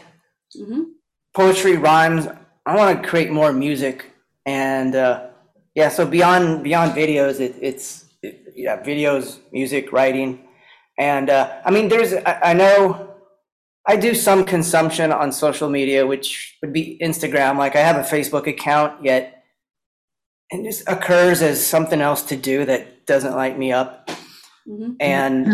[0.54, 0.84] hmm
[1.34, 2.28] poetry, rhymes.
[2.65, 4.12] I want to create more music,
[4.46, 5.31] and uh,
[5.75, 5.89] yeah.
[5.89, 10.47] So beyond beyond videos, it, it's it, yeah, videos, music, writing,
[10.99, 13.12] and uh, I mean, there's I, I know
[13.88, 17.57] I do some consumption on social media, which would be Instagram.
[17.57, 19.43] Like I have a Facebook account, yet
[20.51, 24.10] it just occurs as something else to do that doesn't light me up.
[24.67, 25.47] hmm And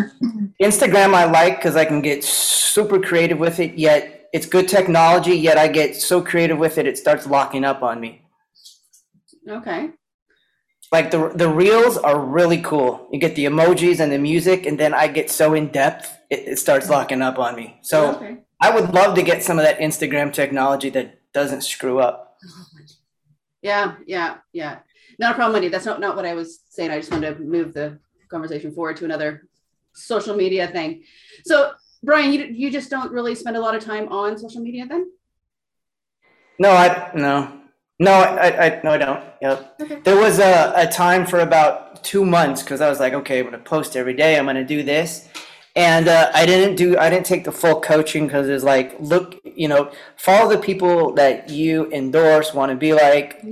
[0.61, 5.35] Instagram I like because I can get super creative with it, yet it's good technology,
[5.35, 8.21] yet I get so creative with it, it starts locking up on me.
[9.49, 9.91] Okay.
[10.91, 13.09] Like the, the reels are really cool.
[13.11, 16.47] You get the emojis and the music, and then I get so in depth, it,
[16.47, 17.77] it starts locking up on me.
[17.81, 18.37] So okay.
[18.61, 22.37] I would love to get some of that Instagram technology that doesn't screw up.
[23.61, 24.79] Yeah, yeah, yeah.
[25.19, 25.67] Not a problem, Wendy.
[25.67, 26.91] That's not, not what I was saying.
[26.91, 29.47] I just wanted to move the conversation forward to another
[29.93, 31.03] social media thing.
[31.45, 31.73] So,
[32.03, 35.11] Brian, you, you just don't really spend a lot of time on social media then?
[36.59, 37.61] No, I no,
[37.99, 39.23] no, I, I no, I don't.
[39.41, 39.81] Yep.
[39.81, 39.99] Okay.
[40.03, 43.45] There was a, a time for about two months because I was like, okay, I'm
[43.45, 44.37] gonna post every day.
[44.37, 45.27] I'm gonna do this,
[45.75, 46.97] and uh, I didn't do.
[46.97, 51.13] I didn't take the full coaching because it's like, look, you know, follow the people
[51.13, 53.43] that you endorse, want to be like,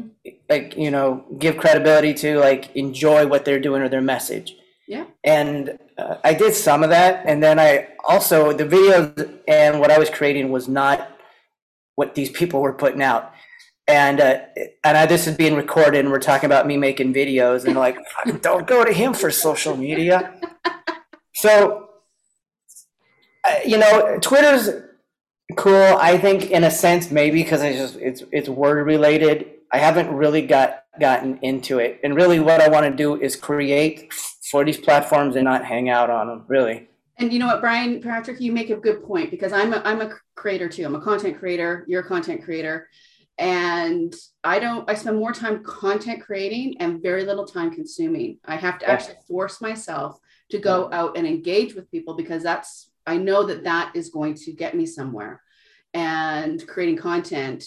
[0.48, 4.56] like you know, give credibility to, like enjoy what they're doing or their message.
[4.88, 5.06] Yeah.
[5.24, 9.90] And uh, I did some of that, and then I also the videos and what
[9.90, 11.12] I was creating was not
[11.96, 13.32] what these people were putting out.
[13.88, 14.40] And uh,
[14.84, 17.98] and I, this is being recorded, and we're talking about me making videos, and like,
[18.42, 20.34] don't go to him for social media.
[21.34, 21.90] So,
[23.48, 24.70] uh, you know, Twitter's
[25.56, 25.98] cool.
[26.00, 29.52] I think in a sense, maybe because it's just it's it's word related.
[29.72, 33.36] I haven't really got gotten into it, and really, what I want to do is
[33.36, 34.12] create
[34.50, 36.46] for these platforms and not hang out on them.
[36.48, 36.88] Really.
[37.18, 40.02] And you know what, Brian Patrick, you make a good point because I'm a, I'm
[40.02, 40.86] a creator too.
[40.86, 41.86] I'm a content creator.
[41.88, 42.90] You're a content creator.
[43.38, 48.40] And I don't, I spend more time content creating and very little time consuming.
[48.46, 48.92] I have to oh.
[48.92, 50.20] actually force myself
[50.52, 54.36] to go out and engage with people because that's, I know that that is going
[54.36, 55.42] to get me somewhere.
[55.94, 57.66] And creating content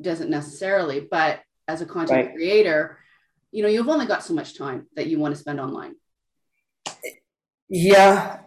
[0.00, 2.34] doesn't necessarily, but as a content Right.
[2.34, 2.98] creator,
[3.50, 5.94] you know, you've only got so much time that you want to spend online.
[7.68, 8.40] Yeah,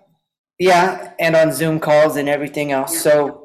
[0.60, 2.99] yeah, and on Zoom calls and everything else.
[2.99, 3.44] So,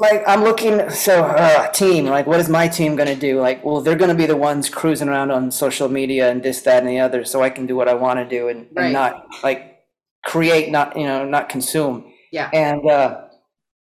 [0.00, 0.90] like, I'm looking.
[0.90, 3.40] So, uh, team, like, what is my team gonna do?
[3.40, 6.78] Like, well, they're gonna be the ones cruising around on social media and this, that,
[6.82, 8.84] and the other, so I can do what I want to do and, Right.
[8.84, 9.78] and not like
[10.24, 12.12] create, not you know, not consume.
[12.32, 12.48] Yeah.
[12.52, 13.22] And uh,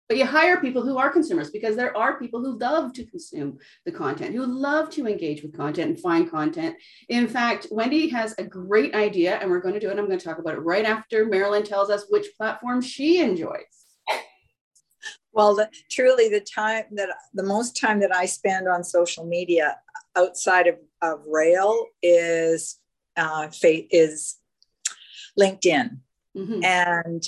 [0.09, 3.59] But you hire people who are consumers because there are people who love to consume
[3.85, 6.77] the content, who love to engage with content and find content.
[7.09, 9.99] In fact, Wendy has a great idea, and we're going to do it.
[9.99, 13.75] I'm going to talk about it right after Marilyn tells us which platform she enjoys.
[15.39, 19.79] Well, the, truly, the time that the most time that I spend on social media
[20.17, 22.81] outside of, of Rail is
[23.17, 24.37] uh, is
[25.39, 25.99] LinkedIn,
[26.37, 26.65] mm-hmm.
[26.65, 27.23] and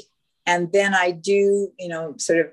[0.44, 2.46] and then I do you know sort of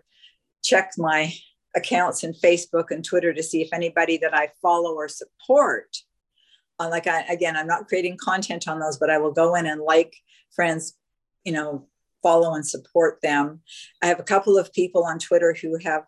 [0.64, 1.34] check my
[1.76, 5.98] accounts in Facebook and Twitter to see if anybody that I follow or support.
[6.80, 9.66] Uh, like I, again, I'm not creating content on those, but I will go in
[9.66, 10.16] and like
[10.52, 10.96] friends,
[11.44, 11.88] you know,
[12.28, 13.62] follow and support them.
[14.04, 16.04] I have a couple of people on Twitter who have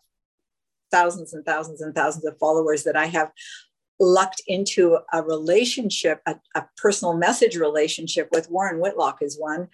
[0.92, 3.32] thousands and thousands and thousands of followers that I have
[4.02, 8.52] lucked into a relationship, a, a personal message relationship with.
[8.52, 9.70] Warren Whitlock is one.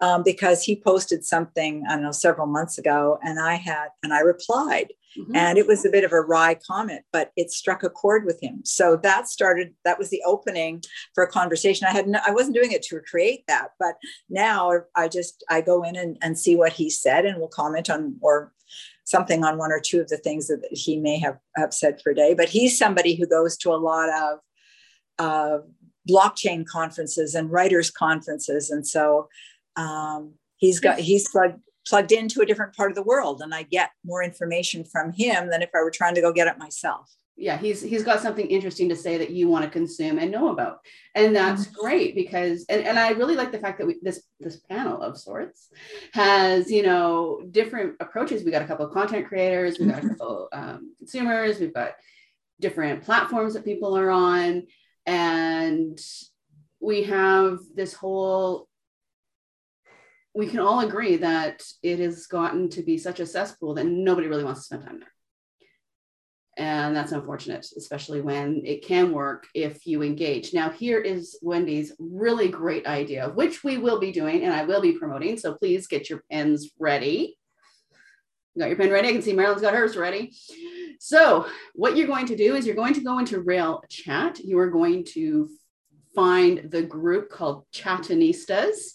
[0.00, 4.14] Um, because he posted something I don't know several months ago, and I had and
[4.14, 5.34] I replied, mm-hmm.
[5.34, 8.42] and it was a bit of a wry comment, but it struck a chord with
[8.42, 8.60] him.
[8.64, 10.82] So that started that was the opening
[11.14, 11.86] for a conversation.
[11.88, 13.96] I had no, I wasn't doing it to create that, but
[14.28, 17.90] now I just I go in and, and see what he said, and will comment
[17.90, 18.52] on or
[19.04, 22.10] something on one or two of the things that he may have, have said for
[22.10, 22.34] a day.
[22.34, 24.38] But he's somebody who goes to a lot of
[25.18, 25.58] uh,
[26.08, 29.28] blockchain conferences and writers conferences, and so
[29.76, 33.62] um, he's got he's plugged plugged into a different part of the world, and I
[33.62, 37.10] get more information from him than if I were trying to go get it myself
[37.38, 40.48] yeah he's he's got something interesting to say that you want to consume and know
[40.48, 40.80] about
[41.14, 41.80] and that's mm-hmm.
[41.80, 45.16] great because and, and i really like the fact that we, this this panel of
[45.16, 45.68] sorts
[46.12, 50.00] has you know different approaches we got a couple of content creators we got a
[50.00, 50.08] mm-hmm.
[50.08, 51.92] couple um, consumers we've got
[52.60, 54.64] different platforms that people are on
[55.06, 56.00] and
[56.80, 58.67] we have this whole
[60.34, 64.28] we can all agree that it has gotten to be such a cesspool that nobody
[64.28, 65.12] really wants to spend time there
[66.58, 70.52] and that's unfortunate, especially when it can work if you engage.
[70.52, 74.82] Now, here is Wendy's really great idea, which we will be doing and I will
[74.82, 75.38] be promoting.
[75.38, 77.38] So please get your pens ready.
[78.54, 79.08] You got your pen ready?
[79.08, 80.34] I can see Marilyn's got hers ready.
[80.98, 84.40] So, what you're going to do is you're going to go into Rail Chat.
[84.40, 85.48] You are going to
[86.12, 88.94] find the group called Chatinistas.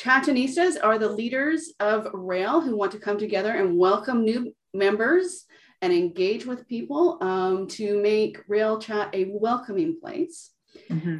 [0.00, 5.44] Chatinistas are the leaders of Rail who want to come together and welcome new members
[5.82, 10.52] and engage with people um, to make Rail Chat a welcoming place.
[10.88, 11.18] Mm-hmm.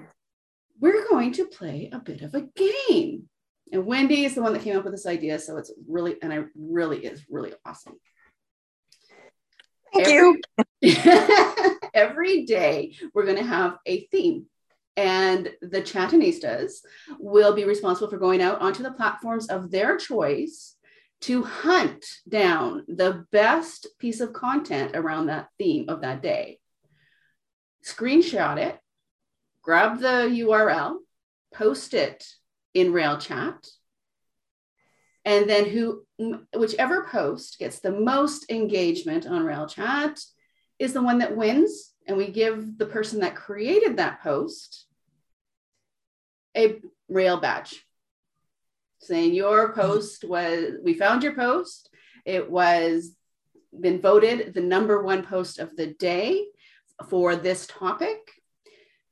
[0.80, 3.28] We're going to play a bit of a game.
[3.70, 5.38] And Wendy is the one that came up with this idea.
[5.38, 8.00] So it's really, and I really is really awesome.
[9.92, 10.40] Thank every,
[10.80, 11.76] you.
[11.92, 14.46] every day, we're going to have a theme.
[14.96, 16.80] And the Chatinistas
[17.18, 20.76] will be responsible for going out onto the platforms of their choice
[21.22, 26.58] to hunt down the best piece of content around that theme of that day.
[27.84, 28.78] Screenshot it,
[29.62, 30.96] grab the URL,
[31.54, 32.26] post it
[32.74, 33.66] in Rail Chat,
[35.24, 36.06] and then who
[36.54, 40.18] whichever post gets the most engagement on Rail Chat
[40.78, 44.86] is the one that wins, and we give the person that created that post
[46.56, 47.84] a Rail badge
[49.00, 51.90] saying your post was, we found your post.
[52.24, 53.14] It was
[53.78, 56.44] been voted the number one post of the day
[57.08, 58.18] for this topic.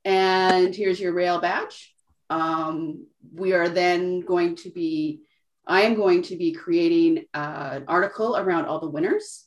[0.05, 1.93] And here's your rail badge.
[2.29, 5.21] Um, we are then going to be,
[5.65, 9.45] I am going to be creating uh, an article around all the winners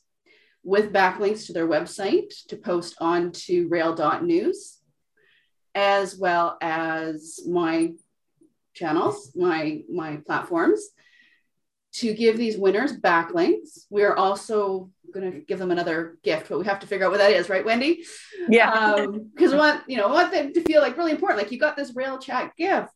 [0.63, 4.79] with backlinks to their website to post onto rail.news,
[5.75, 7.93] as well as my
[8.73, 10.81] channels, my, my platforms,
[11.93, 13.85] to give these winners backlinks.
[13.89, 17.11] We are also going to give them another gift, but we have to figure out
[17.11, 18.03] what that is, right, Wendy?
[18.49, 19.05] Yeah.
[19.35, 21.59] Because um, we want, you know, want them to feel like really important, like you
[21.59, 22.89] got this rail chat gift.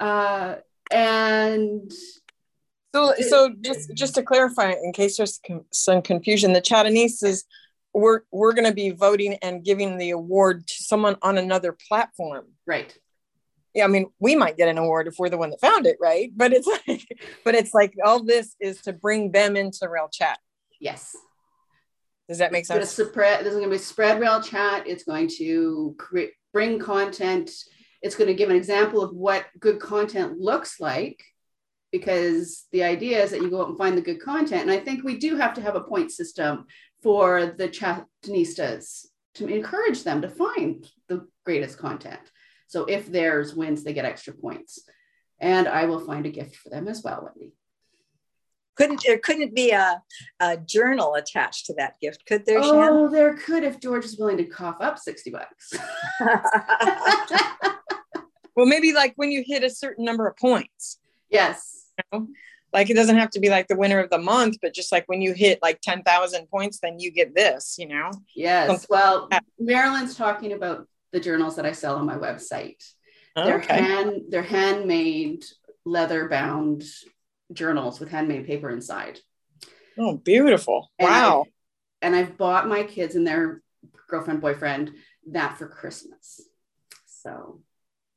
[0.00, 0.56] Uh,
[0.90, 1.90] and
[2.94, 5.40] so, so just just to clarify, in case there's
[5.72, 7.44] some confusion, the Chatinistas,
[7.94, 12.46] we're we're going to be voting and giving the award to someone on another platform.
[12.66, 12.96] Right
[13.74, 15.96] yeah, I mean, we might get an award if we're the one that found it,
[16.00, 16.30] right?
[16.34, 17.06] But it's like,
[17.44, 20.38] but it's like all this is to bring them into Rail Chat.
[20.80, 21.16] Yes.
[22.28, 22.90] Does that make sense?
[22.90, 24.86] Spread, is going to be spread Rail Chat.
[24.86, 27.50] It's going to create, bring content.
[28.00, 31.22] It's going to give an example of what good content looks like,
[31.92, 34.62] because the idea is that you go out and find the good content.
[34.62, 36.64] And I think we do have to have a point system
[37.02, 42.20] for the chatinistas to encourage them to find the greatest content.
[42.66, 44.88] So if theirs wins, they get extra points.
[45.38, 47.52] And I will find a gift for them as well, Wendy.
[48.74, 50.00] Couldn't there couldn't be a,
[50.40, 52.58] a journal attached to that gift, could there?
[52.58, 53.12] Oh, Shannon?
[53.12, 55.74] there could if George is willing to cough up 60 bucks.
[58.56, 60.98] well, maybe like when you hit a certain number of points.
[61.28, 61.81] Yes.
[61.98, 62.28] You know?
[62.72, 65.04] like it doesn't have to be like the winner of the month, but just like
[65.06, 68.10] when you hit like 10,000 points, then you get this, you know?
[68.34, 68.86] Yes.
[68.88, 69.28] Well,
[69.58, 72.82] Marilyn's talking about the journals that I sell on my website.
[73.36, 73.74] Oh, they're Okay.
[73.82, 75.44] hand they're handmade
[75.84, 76.84] leather bound
[77.52, 79.20] journals with handmade paper inside.
[79.98, 80.90] Oh, beautiful.
[80.98, 81.40] And Wow.
[81.42, 81.50] I've-
[82.00, 83.62] and I've bought my kids and their
[84.08, 84.92] girlfriend, boyfriend
[85.30, 86.40] that for Christmas.
[87.06, 87.62] So,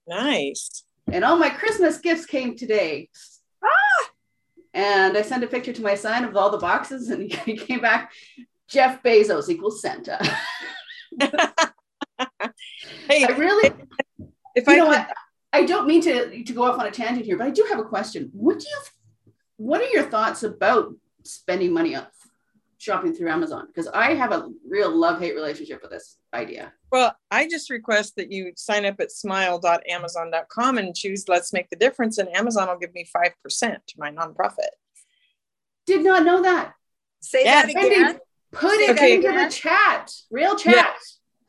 [0.07, 0.85] Nice.
[1.11, 3.09] and all my Christmas gifts came today.
[4.75, 7.79] And I sent a picture to my son of all the boxes, and he came
[7.79, 8.11] back.
[8.67, 10.19] Jeff Bezos equals Santa.
[13.09, 13.71] Hey, I really,
[14.55, 15.13] if I know could, what?
[15.53, 17.79] I don't mean to to go off on a tangent here, but I do have
[17.79, 18.29] a question.
[18.33, 22.07] What do you, what are your thoughts about spending money on
[22.77, 23.67] shopping through Amazon?
[23.67, 26.73] Because I have a real love hate relationship with this idea.
[26.91, 31.75] well, I just request that you sign up at smile.amazon.com and choose Let's Make the
[31.75, 34.69] Difference, and Amazon will give me 5% to my nonprofit.
[35.85, 36.73] Did not know that.
[37.21, 38.19] Say Yeah, that Wendy, again.
[38.51, 39.15] Put it Okay.
[39.15, 40.95] into the chat, Rail Chat.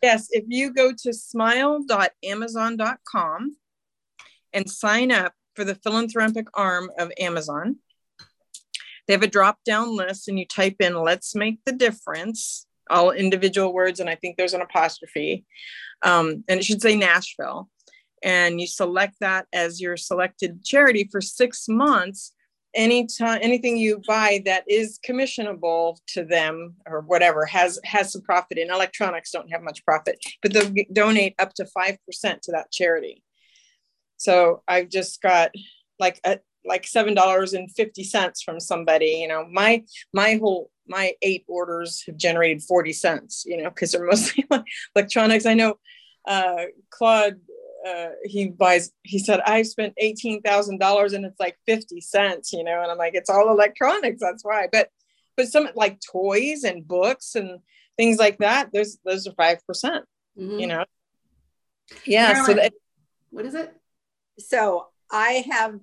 [0.02, 3.56] Yes, if you go to smile.amazon.com
[4.52, 7.76] and sign up for the philanthropic arm of Amazon,
[9.06, 13.10] they have a drop down list and you type in let's make the difference, all
[13.10, 15.44] individual words, and I think there's an apostrophe.
[16.02, 17.68] Um, and it should say Nashville.
[18.22, 22.32] And you select that as your selected charity for six months.
[22.74, 28.58] Anytime anything you buy that is commissionable to them or whatever has has some profit
[28.58, 32.70] in electronics don't have much profit, but they'll donate up to five percent to that
[32.70, 33.22] charity.
[34.18, 35.52] So I've just got
[35.98, 39.18] like a like seven dollars and fifty cents from somebody.
[39.20, 43.90] You know, my my whole my eight orders have generated 40 cents, you know, because
[43.90, 44.46] they're mostly
[44.94, 45.44] electronics.
[45.44, 45.78] I know
[46.28, 47.40] uh, Claude,
[47.84, 52.82] uh, he buys, he said, I spent $18,000 and it's like 50 cents, you know,
[52.82, 54.20] and I'm like, it's all electronics.
[54.20, 54.68] That's why.
[54.70, 54.90] But,
[55.36, 57.58] but some like toys and books and
[57.96, 59.58] things like that, those, those are 5%,
[60.38, 60.60] Mhm.
[60.60, 60.84] you know?
[62.04, 62.44] Yeah.
[62.44, 62.72] So that,
[63.30, 63.74] what is it?
[64.38, 65.80] So I have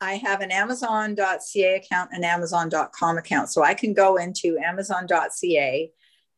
[0.00, 3.50] I have an Amazon.ca account and Amazon.com account.
[3.50, 5.92] So I can go into Amazon.ca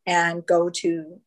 [0.06, 1.20] and go to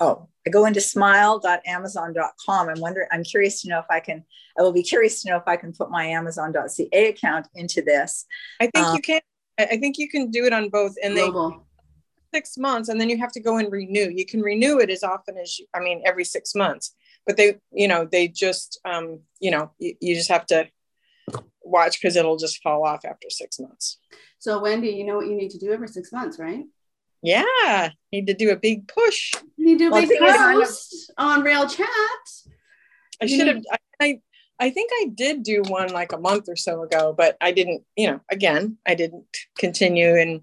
[0.00, 2.68] oh, I go into smile.amazon.com.
[2.68, 4.24] I'm wondering, I'm curious to know if I can,
[4.58, 8.24] I will be curious to know if I can put my Amazon.ca account into this.
[8.60, 9.20] I think um, you can,
[9.58, 11.66] I I think you can do it on both and they Global.
[12.32, 14.10] six months and then you have to go and renew.
[14.10, 16.94] You can renew it as often as you, I mean, every six months,
[17.26, 20.66] but they, you know, they just, um, you know, you, you just have to
[21.70, 23.98] watch because it'll just fall off after six months.
[24.38, 26.64] So Wendy, you know what you need to do every six months, right?
[27.22, 27.90] Yeah.
[28.12, 29.32] Need to do a big push.
[29.56, 31.68] You need to do a Well, big the thing is, I'm a- post on Rail
[31.68, 31.86] Chat.
[33.22, 34.20] I should have, need- I, I,
[34.58, 37.82] I think I did do one like a month or so ago, but I didn't,
[37.96, 39.24] you know, again, I didn't
[39.58, 40.42] continue and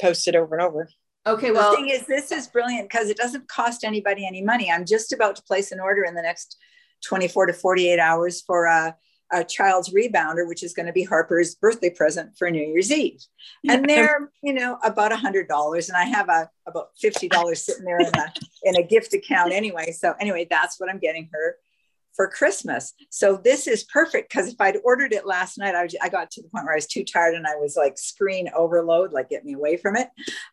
[0.00, 0.88] post it over and over.
[1.26, 4.42] Okay, Well, well, the thing is, this is brilliant because it doesn't cost anybody any
[4.42, 4.70] money.
[4.70, 6.56] I'm just about to place an order in the next
[7.04, 8.96] 24 to 48 hours for a,
[9.32, 13.20] a child's rebounder, which is going to be Harper's birthday present for New Year's Eve.
[13.68, 15.88] And they're, you know, about a hundred dollars.
[15.88, 18.32] And I have a about fifty dollars sitting there in a
[18.64, 19.92] in a gift account anyway.
[19.92, 21.56] So anyway, that's what I'm getting her
[22.16, 22.94] for Christmas.
[23.10, 26.30] So this is perfect because if I'd ordered it last night, I, was, I got
[26.32, 29.28] to the point where I was too tired and I was like screen overload, like
[29.28, 30.08] get me away from it.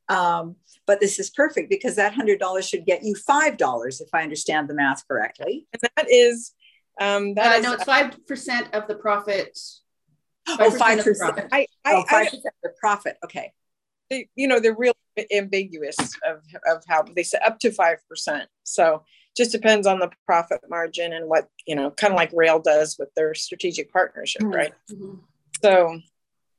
[0.10, 4.10] Um, but this is perfect because that hundred dollars should get you five dollars if
[4.14, 5.66] I understand the math correctly.
[5.72, 6.52] And that is,
[7.00, 9.58] um, that uh, is, no, it's five percent of the profit.
[10.46, 11.34] Oh, 5% five of the percent.
[11.36, 11.50] profit.
[11.54, 13.18] I, I, Oh, percent of profit.
[13.24, 13.54] Okay.
[14.10, 14.94] they, you know, they're real
[15.34, 15.96] ambiguous
[16.28, 18.46] of, of how they say up to 5%.
[18.64, 19.06] So
[19.38, 22.98] just depends on the profit margin and what, you know, kind of like Rail does
[23.00, 24.54] with their strategic partnership, Mhm.
[24.54, 24.74] right?
[24.92, 25.22] Mhm.
[25.62, 26.00] So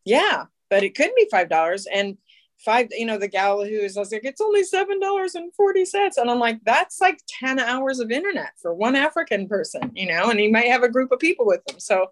[0.07, 2.17] yeah, but it could be $5 and
[2.65, 6.17] five, you know, the gal who is I was like, it's only $7.40.
[6.17, 10.31] And I'm like, that's like 10 hours of internet for one African person, you know,
[10.31, 11.79] and he might have a group of people with him.
[11.79, 12.07] So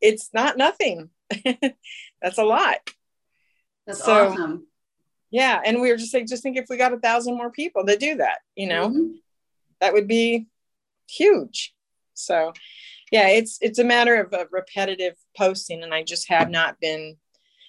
[0.00, 1.10] it's not nothing.
[2.22, 2.78] that's a lot.
[3.86, 4.66] That's So- awesome.
[5.30, 7.84] Yeah, and we were just like, just think if we got a thousand more people
[7.84, 9.16] to do that, you know, Mhm.
[9.78, 10.46] that would be
[11.06, 11.74] huge.
[12.14, 12.54] So,
[13.12, 17.18] yeah, it's it's a matter of a repetitive posting, and I just have not been.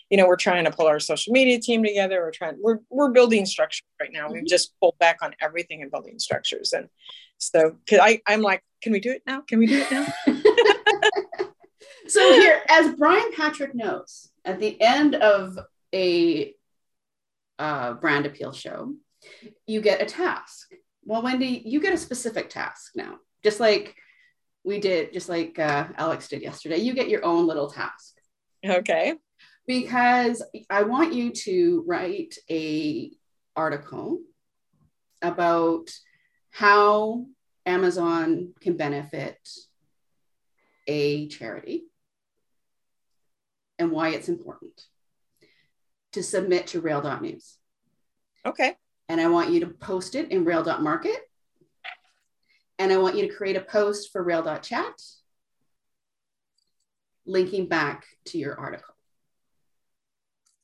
[0.10, 2.22] You know, we're trying to pull our social media team together.
[2.22, 2.58] We're trying.
[2.60, 4.30] We're we're building structure right now.
[4.32, 4.48] We've Mhm.
[4.48, 6.90] just pulled back on everything and building structures, and
[7.38, 9.42] so I I'm like, can we do it now?
[9.42, 10.06] Can we do it now?
[12.08, 15.58] so here, as Brian Patrick knows, at the end of
[15.94, 16.54] a
[17.60, 18.94] uh, brand appeal show,
[19.68, 20.70] you get a task.
[21.04, 23.96] Well, Wendy, you get a specific task now, just like
[24.64, 26.78] we did, just like uh, Alex did yesterday.
[26.78, 28.16] You get your own little task.
[28.66, 29.16] Okay.
[29.70, 33.12] Because I want you to write a
[33.56, 34.20] article
[35.22, 35.92] about
[36.50, 37.28] how
[37.68, 39.38] Amazon can benefit
[40.88, 41.84] a charity
[43.78, 44.82] and why it's important
[46.14, 47.56] to submit to rail.news.
[48.48, 48.76] Okay.
[49.08, 51.20] And I want you to post it in rail.market.
[52.80, 55.00] And I want you to create a post for rail.chat
[57.28, 58.96] linking back to your article.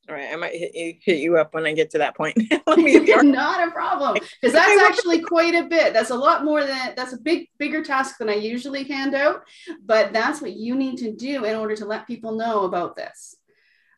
[0.07, 0.29] All right.
[0.31, 2.37] I might hit you, hit you up when I get to that point.
[2.67, 4.13] Let me get the art- Not a problem.
[4.13, 5.93] Because that's actually quite a bit.
[5.93, 9.43] That's a lot more than that's a big, bigger task than I usually hand out.
[9.83, 13.35] But that's what you need to do in order to let people know about this.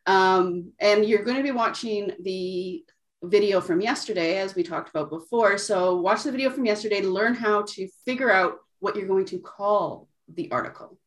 [0.06, 2.86] Um, and you're going to be watching the
[3.24, 5.58] video from yesterday, as we talked about before.
[5.58, 9.26] So watch the video from yesterday to learn how to figure out what you're going
[9.26, 10.98] to call the article,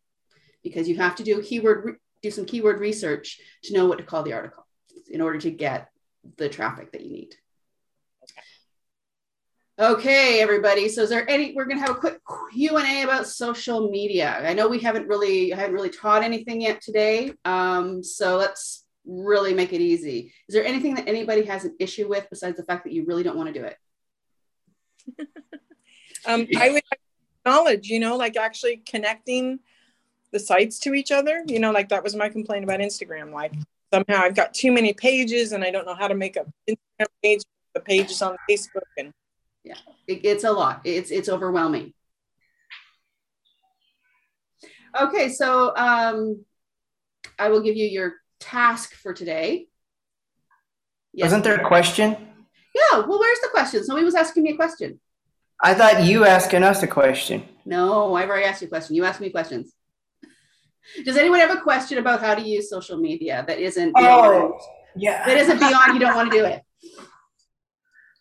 [0.62, 4.22] because you have to do keyword, do some keyword research to know what to call
[4.22, 4.66] the article
[5.11, 5.91] in order to get
[6.36, 7.34] the traffic that you need.
[9.78, 10.91] Okay, everybody.
[10.91, 12.20] So is there any, we're gonna have a quick
[12.53, 14.36] Q&A about social media.
[14.47, 17.32] I know we haven't really, I haven't really taught anything yet today.
[17.47, 20.34] Um, so let's really make it easy.
[20.49, 23.22] Is there anything that anybody has an issue with besides the fact that you really
[23.22, 23.76] don't want to do it?
[26.26, 26.82] um, I would
[27.47, 29.61] acknowledge, you know, like actually connecting
[30.30, 31.43] the sites to each other.
[31.47, 33.32] You know, like that was my complaint about Instagram.
[33.32, 33.55] Like
[33.93, 37.07] somehow I've got too many pages and I don't know how to make a Instagram
[37.22, 37.43] page,
[37.74, 39.12] the pages on Facebook and
[39.62, 39.74] yeah,
[40.07, 40.80] It, it's a lot.
[40.84, 41.93] It's it's overwhelming.
[44.99, 46.45] Okay, so um,
[47.38, 49.68] I will give you your task for today.
[51.12, 51.26] Yes.
[51.26, 52.16] Wasn't there a question?
[52.74, 52.99] Yeah.
[53.01, 53.84] Well, where's the question?
[53.84, 55.01] Somebody was asking me a question.
[55.62, 57.47] I thought you asking us a question.
[57.66, 58.97] No, I've already asked you a question.
[58.97, 59.74] You asked me questions.
[61.05, 64.55] Does anyone have a question about how to use social media that isn't oh, beyond,
[64.97, 65.26] yeah.
[65.26, 66.62] that isn't beyond you don't want to do it?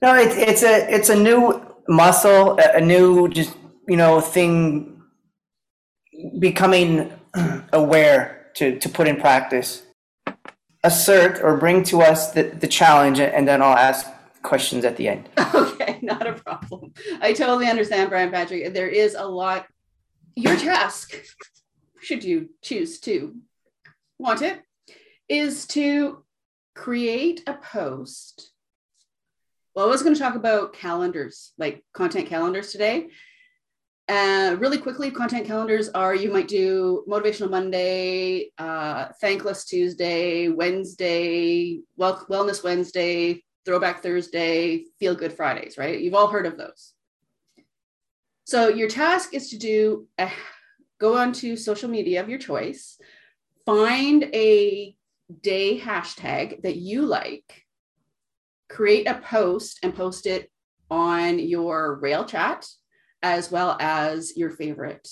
[0.02, 5.02] No, it's it's a it's a new muscle, a, a new just you know thing
[6.40, 7.12] becoming
[7.74, 9.84] aware to to put in practice.
[10.86, 14.08] Assert or bring to us the, the challenge, and then I'll ask
[14.44, 15.30] questions at the end.
[15.54, 16.94] Okay, not a problem.
[17.22, 18.74] I totally understand, Brian Patrick.
[18.74, 19.66] There is a lot.
[20.36, 21.16] Your task,
[22.02, 23.36] should you choose to
[24.18, 24.62] want it,
[25.28, 26.24] is to
[26.76, 28.52] create a post.
[29.76, 33.10] Well, I was going to talk about calendars, like content calendars today.
[34.08, 41.82] Uh, really quickly, content calendars are you might do Motivational Monday, uh, Thankless Tuesday, Wednesday,
[41.96, 46.00] well, Wellness Wednesday, Throwback Thursday, Feel Good Fridays, right?
[46.00, 46.94] You've all heard of those.
[48.46, 50.32] So your task is to do a,
[51.00, 52.98] go onto social media of your choice,
[53.66, 54.96] find a
[55.42, 57.66] day hashtag that you like,
[58.70, 60.52] create a post and post it
[60.90, 62.68] on your Rail chat
[63.22, 65.08] as well as your favorite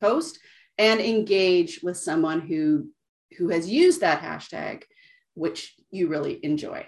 [0.00, 0.38] post
[0.78, 2.90] and engage with someone who
[3.38, 4.82] who has used that hashtag
[5.34, 6.86] which you really enjoy.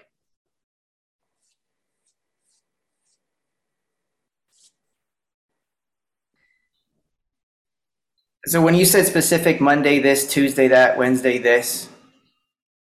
[8.49, 11.87] So when you said specific Monday this, Tuesday that, Wednesday this,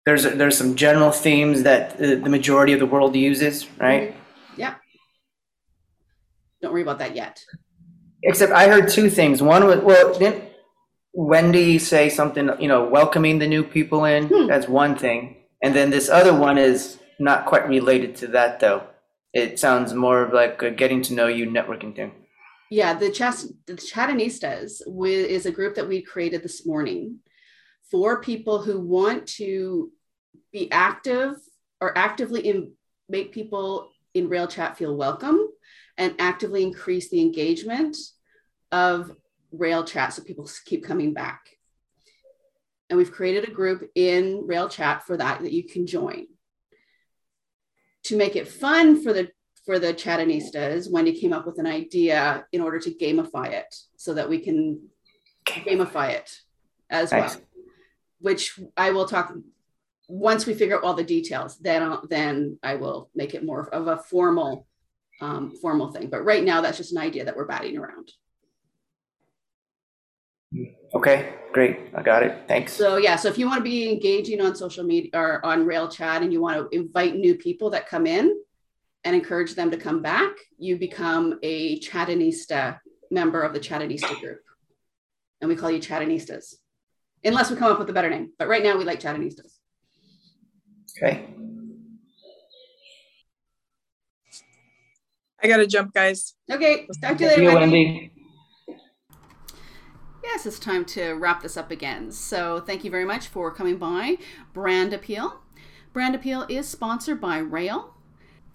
[0.06, 4.16] there's there's some general themes that the, the majority of the world uses, right?
[4.56, 4.76] Yeah.
[6.62, 7.44] Don't worry about that yet.
[8.24, 9.42] Except I heard two things.
[9.42, 10.46] One was well, didn't
[11.12, 12.50] Wendy say something?
[12.62, 14.30] You know, welcoming the new people in.
[14.30, 14.48] Hmm.
[14.48, 18.84] That's one thing, and then this other one is not quite related to that though.
[19.34, 22.14] It sounds more of like a getting to know you networking thing.
[22.70, 27.20] Yeah, the, Chas- the Chatanistas wi- is a group that we created this morning
[27.90, 29.92] for people who want to
[30.52, 31.36] be active
[31.80, 32.74] or actively in,
[33.08, 35.48] make people in Rail Chat feel welcome
[35.98, 37.96] and actively increase the engagement
[38.72, 39.12] of
[39.52, 41.50] Rail Chat so people keep coming back.
[42.90, 46.28] And we've created a group in Rail Chat for that that you can join.
[48.06, 49.30] To make it fun for the
[49.68, 54.14] for the Chatanistas, Wendy came up with an idea in order to gamify it so
[54.14, 54.80] that we can
[55.46, 56.32] gamify it
[56.90, 57.36] as Nice.
[57.36, 57.44] well,
[58.20, 59.34] which I will talk
[60.08, 61.58] once we figure out all the details.
[61.58, 64.66] Then I'll, then I will make it more of a formal
[65.20, 66.10] um, formal thing.
[66.10, 68.10] But right now, that's just an idea that we're batting around.
[70.96, 71.78] Okay, great.
[71.94, 72.44] I got it.
[72.48, 72.72] Thanks.
[72.72, 75.90] So yeah, so if you want to be engaging on social media or on Rail
[75.90, 78.34] Chat and you want to invite new people that come in
[79.04, 82.80] and encourage them to come back, you become a Chatanista
[83.12, 84.40] member of the Chatanista group.
[85.42, 86.56] And we call you Chatanistas.
[87.24, 88.32] unless we come up with a better name.
[88.38, 89.54] But right now we like Chatanistas.
[90.98, 91.28] Okay.
[95.42, 96.34] I gotta jump, guys.
[96.52, 97.42] Okay, talk to you See later.
[97.44, 97.86] you, Wendy.
[97.86, 98.12] Wendy.
[100.24, 102.12] Yes, it's time to wrap this up again.
[102.12, 104.18] So, thank you very much for coming by
[104.54, 105.42] Brand Appeal.
[105.94, 107.94] Brand Appeal is sponsored by Rail.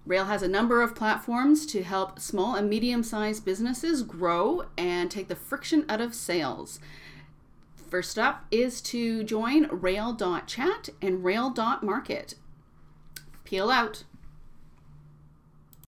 [0.05, 5.09] Rail has a number of platforms to help small and medium sized businesses grow and
[5.09, 6.79] take the friction out of sales.
[7.89, 12.35] First up is to join rail.chat and rail.market.
[13.45, 14.03] Peel out.